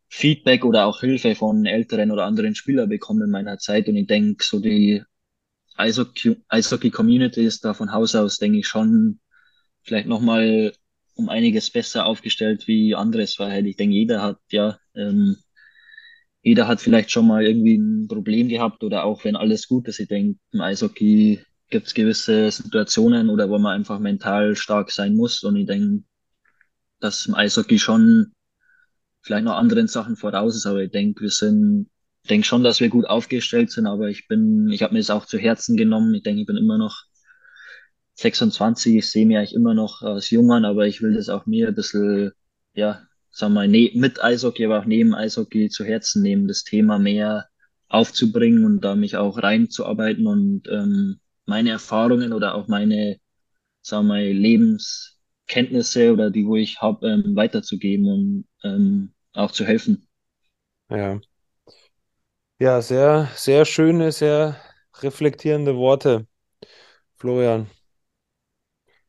[0.09, 4.07] Feedback oder auch Hilfe von älteren oder anderen Spielern bekommen in meiner Zeit und ich
[4.07, 5.03] denke, so die
[5.75, 9.19] Eishockey, Eishockey-Community ist da von Haus aus, denke ich, schon
[9.83, 10.73] vielleicht nochmal
[11.21, 15.37] um einiges besser aufgestellt wie anderes, weil ich denke, jeder hat ja, ähm,
[16.41, 19.99] jeder hat vielleicht schon mal irgendwie ein Problem gehabt oder auch wenn alles gut ist.
[19.99, 25.15] Ich denke, im Eishockey gibt es gewisse Situationen oder wo man einfach mental stark sein
[25.15, 26.03] muss und ich denke,
[26.99, 28.33] dass im Eishockey schon
[29.21, 31.89] vielleicht noch anderen Sachen voraus ist, aber ich denke, wir sind,
[32.23, 35.09] ich denke schon, dass wir gut aufgestellt sind, aber ich bin, ich habe mir das
[35.11, 36.13] auch zu Herzen genommen.
[36.13, 37.03] Ich denke, ich bin immer noch
[38.21, 41.69] 26, ich sehe mich eigentlich immer noch als Jungern, aber ich will das auch mir
[41.69, 42.31] ein bisschen,
[42.73, 43.01] ja,
[43.31, 46.99] sagen wir mal, ne mit Eishockey, aber auch neben Eishockey zu Herzen nehmen, das Thema
[46.99, 47.47] mehr
[47.89, 53.17] aufzubringen und da mich auch reinzuarbeiten und ähm, meine Erfahrungen oder auch meine,
[53.81, 59.65] sagen wir mal, Lebenskenntnisse oder die, wo ich habe, ähm, weiterzugeben und ähm, auch zu
[59.65, 60.07] helfen.
[60.89, 61.21] Ja.
[62.59, 64.55] Ja, sehr, sehr schöne, sehr
[65.01, 66.27] reflektierende Worte,
[67.17, 67.69] Florian.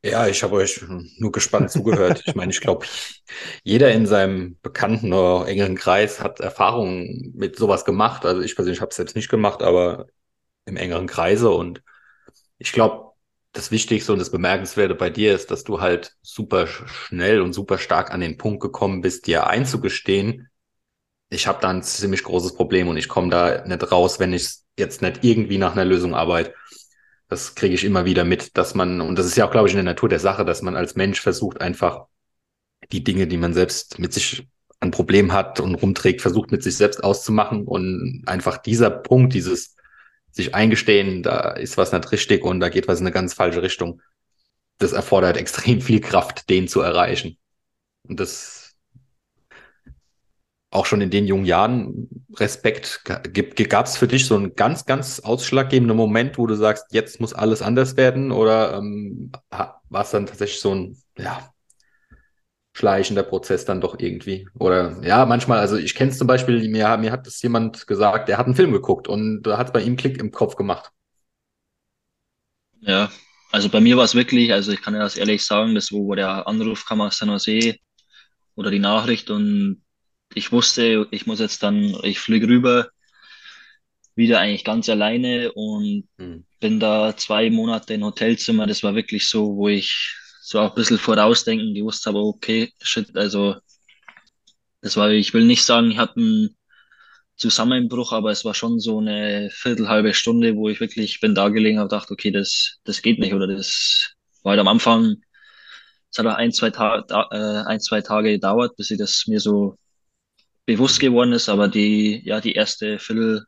[0.05, 0.83] Ja, ich habe euch
[1.17, 2.23] nur gespannt zugehört.
[2.25, 2.85] Ich meine, ich glaube,
[3.63, 8.25] jeder in seinem bekannten oder engeren Kreis hat Erfahrungen mit sowas gemacht.
[8.25, 10.07] Also ich persönlich habe es selbst nicht gemacht, aber
[10.65, 11.51] im engeren Kreise.
[11.51, 11.83] Und
[12.59, 13.11] ich glaube,
[13.53, 17.77] das Wichtigste und das Bemerkenswerte bei dir ist, dass du halt super schnell und super
[17.79, 20.49] stark an den Punkt gekommen bist, dir einzugestehen,
[21.29, 24.49] ich habe da ein ziemlich großes Problem und ich komme da nicht raus, wenn ich
[24.77, 26.53] jetzt nicht irgendwie nach einer Lösung arbeite.
[27.33, 29.73] Das kriege ich immer wieder mit, dass man, und das ist ja auch, glaube ich,
[29.73, 32.05] in der Natur der Sache, dass man als Mensch versucht, einfach
[32.91, 34.47] die Dinge, die man selbst mit sich
[34.79, 39.75] ein Problem hat und rumträgt, versucht mit sich selbst auszumachen und einfach dieser Punkt, dieses
[40.29, 43.63] sich eingestehen, da ist was nicht richtig und da geht was in eine ganz falsche
[43.63, 43.99] Richtung.
[44.77, 47.39] Das erfordert extrem viel Kraft, den zu erreichen.
[48.07, 48.62] Und das
[50.73, 53.03] auch schon in den jungen Jahren Respekt.
[53.05, 57.33] Gab es für dich so einen ganz, ganz ausschlaggebenden Moment, wo du sagst, jetzt muss
[57.33, 58.31] alles anders werden?
[58.31, 61.53] Oder ähm, war es dann tatsächlich so ein, ja,
[62.75, 64.47] schleichender Prozess dann doch irgendwie?
[64.59, 68.27] Oder ja, manchmal, also ich kenne es zum Beispiel, mir, mir hat das jemand gesagt,
[68.27, 70.89] der hat einen Film geguckt und da hat es bei ihm Klick im Kopf gemacht.
[72.81, 73.11] Ja,
[73.51, 76.15] also bei mir war es wirklich, also ich kann ja das ehrlich sagen, das wo
[76.15, 77.75] der Anruf kam aus San Jose
[78.55, 79.82] oder die Nachricht und
[80.35, 82.89] ich wusste, ich muss jetzt dann, ich fliege rüber,
[84.15, 86.45] wieder eigentlich ganz alleine und mhm.
[86.59, 88.67] bin da zwei Monate im Hotelzimmer.
[88.67, 93.15] Das war wirklich so, wo ich so auch ein bisschen vorausdenken gewusst habe, okay, shit,
[93.15, 93.55] also
[94.81, 96.57] das war, ich will nicht sagen, ich hatte einen
[97.37, 101.79] Zusammenbruch, aber es war schon so eine viertelhalbe Stunde, wo ich wirklich bin da gelegen
[101.79, 104.13] habe, dachte, okay, das, das geht nicht oder das
[104.43, 105.15] war halt am Anfang,
[106.11, 109.39] es hat auch ein, zwei, Ta äh, ein, zwei Tage gedauert, bis ich das mir
[109.39, 109.77] so
[110.65, 113.45] bewusst geworden ist, aber die, ja, die erste Viertel,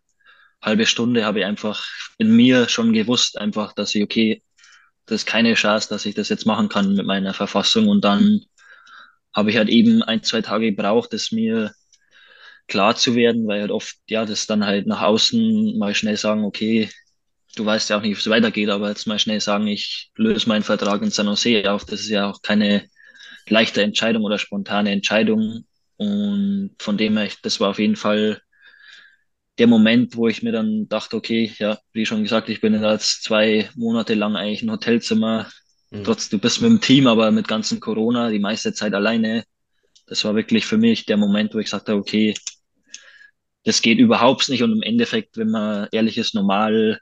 [0.62, 1.86] halbe Stunde habe ich einfach
[2.18, 4.44] in mir schon gewusst, einfach, dass ich, okay,
[5.06, 7.88] das ist keine Chance, dass ich das jetzt machen kann mit meiner Verfassung.
[7.88, 8.42] Und dann
[9.34, 11.74] habe ich halt eben ein, zwei Tage gebraucht, es mir
[12.68, 16.44] klar zu werden, weil halt oft, ja, das dann halt nach außen mal schnell sagen,
[16.46, 16.90] okay,
[17.56, 20.50] du weißt ja auch nicht, wie es weitergeht, aber jetzt mal schnell sagen, ich löse
[20.50, 21.86] meinen Vertrag in San Jose auf.
[21.86, 22.88] Das ist ja auch keine
[23.48, 25.66] leichte Entscheidung oder spontane Entscheidung.
[25.98, 28.42] Und von dem her, das war auf jeden Fall
[29.58, 33.24] der Moment, wo ich mir dann dachte, okay, ja, wie schon gesagt, ich bin jetzt
[33.24, 35.50] zwei Monate lang eigentlich ein Hotelzimmer.
[35.92, 36.04] Mhm.
[36.04, 39.46] Trotz, du bist mit dem Team, aber mit ganzen Corona, die meiste Zeit alleine.
[40.08, 42.36] Das war wirklich für mich der Moment, wo ich sagte, okay,
[43.64, 44.62] das geht überhaupt nicht.
[44.62, 47.00] Und im Endeffekt, wenn man ehrlich ist, normal,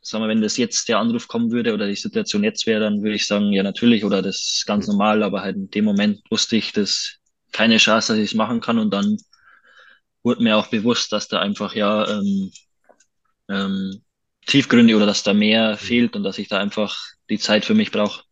[0.00, 3.02] sagen wir, wenn das jetzt der Anruf kommen würde oder die Situation jetzt wäre, dann
[3.02, 4.92] würde ich sagen, ja, natürlich, oder das ist ganz mhm.
[4.92, 5.22] normal.
[5.22, 7.18] Aber halt in dem Moment wusste ich, dass
[7.52, 8.78] keine Chance, dass ich es machen kann.
[8.78, 9.18] Und dann
[10.22, 12.50] wurde mir auch bewusst, dass da einfach ja ähm,
[13.48, 14.02] ähm,
[14.46, 15.76] Tiefgründe oder dass da mehr mhm.
[15.76, 18.22] fehlt und dass ich da einfach die Zeit für mich brauche.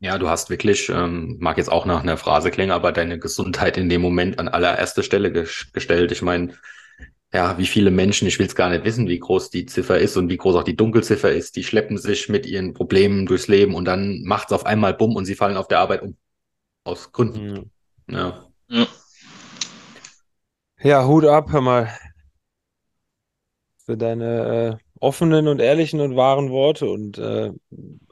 [0.00, 3.76] Ja, du hast wirklich, ähm, mag jetzt auch nach einer Phrase klingen, aber deine Gesundheit
[3.76, 6.12] in dem Moment an allererster Stelle ge gestellt.
[6.12, 6.54] Ich meine,
[7.32, 10.16] ja, wie viele Menschen, ich will es gar nicht wissen, wie groß die Ziffer ist
[10.16, 13.74] und wie groß auch die Dunkelziffer ist, die schleppen sich mit ihren Problemen durchs Leben
[13.74, 16.16] und dann macht es auf einmal bumm und sie fallen auf der Arbeit um.
[16.84, 17.70] Aus Gründen.
[18.08, 18.50] Ja.
[18.68, 18.86] ja.
[20.80, 21.88] Ja, Hut ab, hör mal.
[23.84, 26.88] Für deine äh, offenen und ehrlichen und wahren Worte.
[26.88, 27.52] Und äh,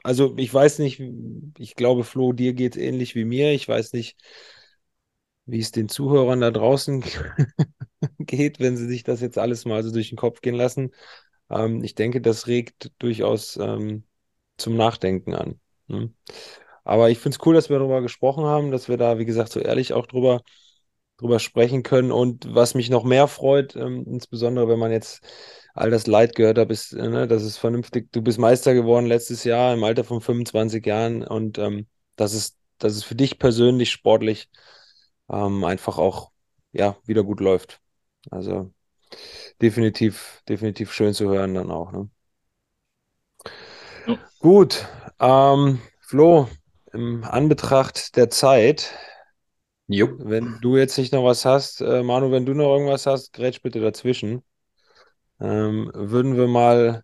[0.03, 1.01] also ich weiß nicht,
[1.57, 3.53] ich glaube, Flo, dir geht es ähnlich wie mir.
[3.53, 4.17] Ich weiß nicht,
[5.45, 7.03] wie es den Zuhörern da draußen
[8.19, 10.91] geht, wenn sie sich das jetzt alles mal so durch den Kopf gehen lassen.
[11.49, 14.03] Ähm, ich denke, das regt durchaus ähm,
[14.57, 15.59] zum Nachdenken an.
[15.87, 16.11] Ne?
[16.87, 19.51] Aber ich finde es cool, dass wir darüber gesprochen haben, dass wir da, wie gesagt,
[19.51, 20.41] so ehrlich auch drüber,
[21.17, 22.13] drüber sprechen können.
[22.13, 25.21] Und was mich noch mehr freut, ähm, insbesondere wenn man jetzt
[25.73, 28.09] all das Leid gehört hat, ist, äh, ne, das ist vernünftig.
[28.13, 32.57] Du bist Meister geworden letztes Jahr im Alter von 25 Jahren und ähm, das ist,
[32.77, 34.49] das ist für dich persönlich sportlich
[35.29, 36.31] ähm, einfach auch
[36.71, 37.81] ja wieder gut läuft.
[38.31, 38.71] Also
[39.61, 41.91] definitiv, definitiv schön zu hören dann auch.
[41.91, 42.09] Ne?
[44.07, 44.17] Ja.
[44.39, 44.87] Gut,
[45.19, 46.47] ähm, Flo,
[46.97, 48.91] im Anbetracht der Zeit,
[49.87, 50.17] Jupp.
[50.17, 53.61] wenn du jetzt nicht noch was hast, äh, Manu, wenn du noch irgendwas hast, grätsch
[53.61, 54.43] bitte dazwischen.
[55.39, 57.03] Ähm, würden wir mal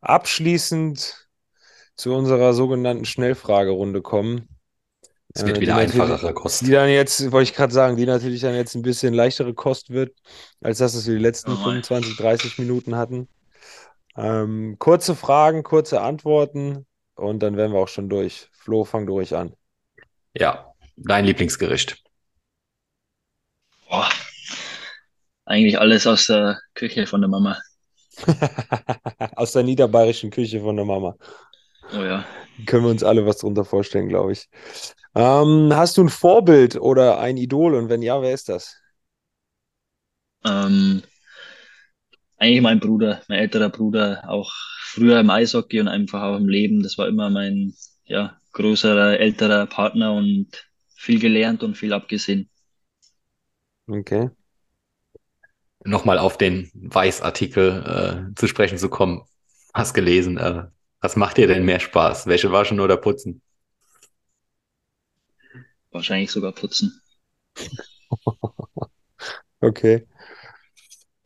[0.00, 1.26] abschließend
[1.96, 4.48] zu unserer sogenannten Schnellfragerunde kommen.
[5.34, 6.62] Es wird äh, wieder einfachere Kost.
[6.62, 9.90] Die dann jetzt, wollte ich gerade sagen, die natürlich dann jetzt ein bisschen leichtere Kost
[9.90, 10.16] wird,
[10.60, 13.28] als das, was wir die letzten oh 25, 30 Minuten hatten.
[14.16, 18.48] Ähm, kurze Fragen, kurze Antworten und dann wären wir auch schon durch.
[18.52, 19.54] Flo, fang du ruhig an.
[20.34, 22.02] Ja, dein Lieblingsgericht.
[23.88, 24.08] Boah.
[25.44, 27.58] Eigentlich alles aus der Küche von der Mama.
[29.36, 31.16] aus der niederbayerischen Küche von der Mama.
[31.92, 32.24] Oh ja.
[32.66, 34.48] Können wir uns alle was drunter vorstellen, glaube ich.
[35.14, 37.74] Ähm, hast du ein Vorbild oder ein Idol?
[37.74, 38.76] Und wenn ja, wer ist das?
[40.44, 41.02] Ähm,
[42.38, 46.82] eigentlich mein Bruder, mein älterer Bruder, auch früher im Eishockey und einfach auch im Leben.
[46.82, 47.74] Das war immer mein
[48.04, 50.48] ja, größerer, älterer Partner und
[50.94, 52.50] viel gelernt und viel abgesehen.
[53.88, 54.30] Okay.
[55.84, 59.22] nochmal auf den Weiß-Artikel äh, zu sprechen zu kommen.
[59.72, 60.64] Hast gelesen, äh,
[61.00, 62.26] was macht dir denn mehr Spaß?
[62.26, 63.42] Wäsche waschen oder putzen?
[65.90, 67.00] Wahrscheinlich sogar putzen.
[69.60, 70.06] okay.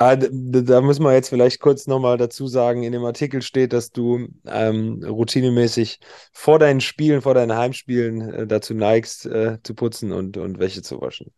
[0.03, 3.91] Ah, da müssen wir jetzt vielleicht kurz nochmal dazu sagen, in dem Artikel steht, dass
[3.91, 6.01] du ähm, routinemäßig
[6.33, 10.81] vor deinen Spielen, vor deinen Heimspielen äh, dazu neigst, äh, zu putzen und, und Wäsche
[10.81, 11.35] zu waschen.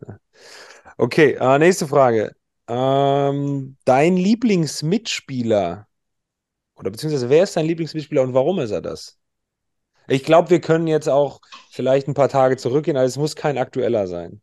[0.96, 2.36] Okay, äh, nächste Frage.
[2.68, 5.88] Ähm, dein Lieblingsmitspieler
[6.76, 9.18] oder beziehungsweise wer ist dein Lieblingsmitspieler und warum ist er das?
[10.06, 11.40] Ich glaube, wir können jetzt auch
[11.72, 14.40] vielleicht ein paar Tage zurückgehen, also es muss kein aktueller sein.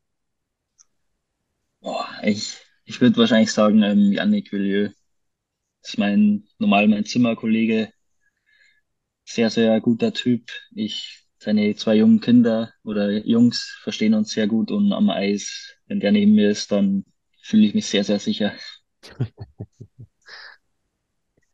[1.79, 4.89] Boah, ich, ich würde wahrscheinlich sagen, ähm, Yannick Villieu.
[5.83, 7.93] Ist mein, normal mein Zimmerkollege.
[9.23, 10.49] Sehr, sehr guter Typ.
[10.71, 15.99] Ich, seine zwei jungen Kinder oder Jungs verstehen uns sehr gut und am Eis, wenn
[15.99, 17.05] der neben mir ist, dann
[17.43, 18.53] fühle ich mich sehr, sehr sicher.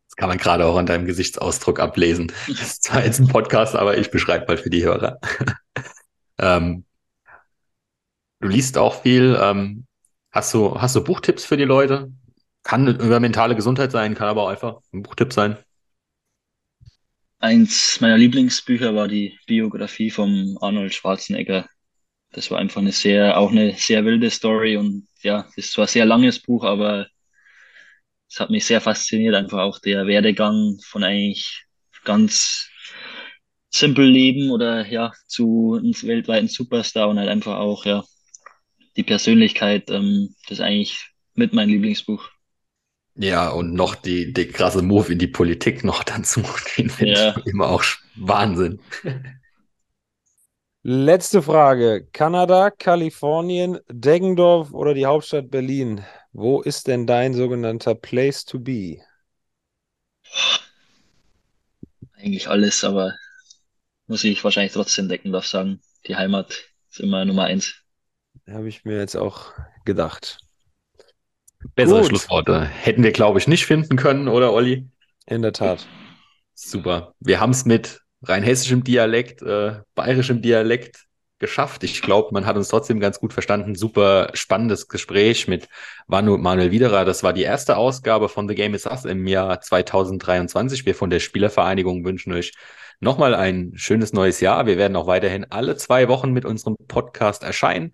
[0.08, 2.32] Das kann man gerade auch an deinem Gesichtsausdruck ablesen.
[2.48, 5.20] Das ist zwar jetzt ein Podcast, aber ich beschreibe mal für die Hörer.
[6.40, 6.86] ähm,
[8.40, 9.38] du liest auch viel.
[9.40, 9.86] Ähm,
[10.36, 12.12] hast, du, hast du Buchtipps für die Leute?
[12.64, 15.58] Kann über mentale Gesundheit sein, kann aber auch einfach ein Buchtipp sein.
[17.40, 21.68] Eins meiner Lieblingsbücher war die Biografie von Arnold Schwarzenegger.
[22.32, 25.90] Das war einfach eine sehr, auch eine sehr wilde Story und ja, es war ein
[25.90, 27.08] sehr langes Buch, aber
[28.30, 31.66] es hat mich sehr fasziniert, einfach auch der Werdegang von eigentlich
[32.04, 32.70] ganz
[33.70, 38.04] simpel Leben oder ja, zu einem weltweiten Superstar und halt einfach auch, ja,
[38.96, 42.30] die Persönlichkeit, ähm, das ist eigentlich mit mein Lieblingsbuch.
[43.18, 46.42] Ja, und noch die, die krasse Move in die Politik noch dazu,
[46.78, 47.38] den finde ja.
[47.38, 47.84] ich immer auch
[48.16, 48.80] Wahnsinn.
[50.88, 52.08] Letzte Frage.
[52.14, 56.06] Kanada, Kalifornien, Deggendorf oder die Hauptstadt Berlin?
[56.32, 59.00] Wo ist denn dein sogenannter Place to be?
[62.18, 63.16] Eigentlich alles, aber
[64.06, 65.82] muss ich wahrscheinlich trotzdem Deckendorf sagen.
[66.06, 66.54] Die Heimat
[66.92, 67.85] ist immer Nummer eins.
[68.50, 69.54] Habe ich mir jetzt auch
[69.86, 70.38] gedacht.
[71.74, 72.10] Bessere Gut.
[72.10, 74.88] Schlussworte hätten wir, glaube ich, nicht finden können, oder Olli?
[75.26, 75.88] In der Tat.
[76.54, 77.14] Super.
[77.20, 81.06] Wir haben es mit rheinhessischem Dialekt, äh, bayerischem Dialekt
[81.40, 81.84] geschafft.
[81.84, 83.76] Ich glaube, man hat uns trotzdem ganz gut verstanden.
[83.76, 85.68] Super spannendes Gespräch mit
[86.08, 87.04] Manuel Widerer.
[87.04, 90.86] Das war die erste Ausgabe von The Game is Us im Jahr 2023.
[90.86, 92.54] Wir von der Spielervereinigung wünschen euch
[93.00, 94.66] nochmal ein schönes neues Jahr.
[94.66, 97.92] Wir werden auch weiterhin alle zwei Wochen mit unserem Podcast erscheinen.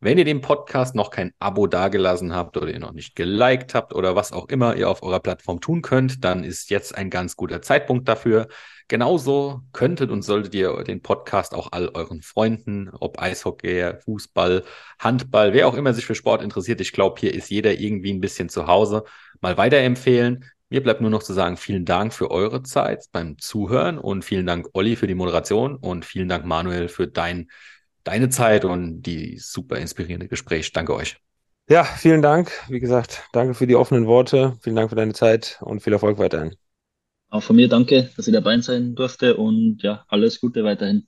[0.00, 3.92] Wenn ihr dem Podcast noch kein Abo dagelassen habt oder ihr noch nicht geliked habt
[3.92, 7.34] oder was auch immer ihr auf eurer Plattform tun könnt, dann ist jetzt ein ganz
[7.34, 8.46] guter Zeitpunkt dafür.
[8.86, 14.62] Genauso könntet und solltet ihr den Podcast auch all euren Freunden, ob Eishockey, Fußball,
[15.00, 18.20] Handball, wer auch immer sich für Sport interessiert, ich glaube, hier ist jeder irgendwie ein
[18.20, 19.02] bisschen zu Hause,
[19.40, 20.44] mal weiterempfehlen.
[20.70, 24.46] Mir bleibt nur noch zu sagen, vielen Dank für eure Zeit beim Zuhören und vielen
[24.46, 27.48] Dank, Olli, für die Moderation und vielen Dank, Manuel, für dein,
[28.08, 30.72] deine Zeit und die super inspirierende Gespräch.
[30.72, 31.18] Danke euch.
[31.68, 32.50] Ja, vielen Dank.
[32.68, 34.56] Wie gesagt, danke für die offenen Worte.
[34.62, 36.54] Vielen Dank für deine Zeit und viel Erfolg weiterhin.
[37.28, 41.07] Auch von mir danke, dass ich dabei sein durfte und ja, alles Gute weiterhin.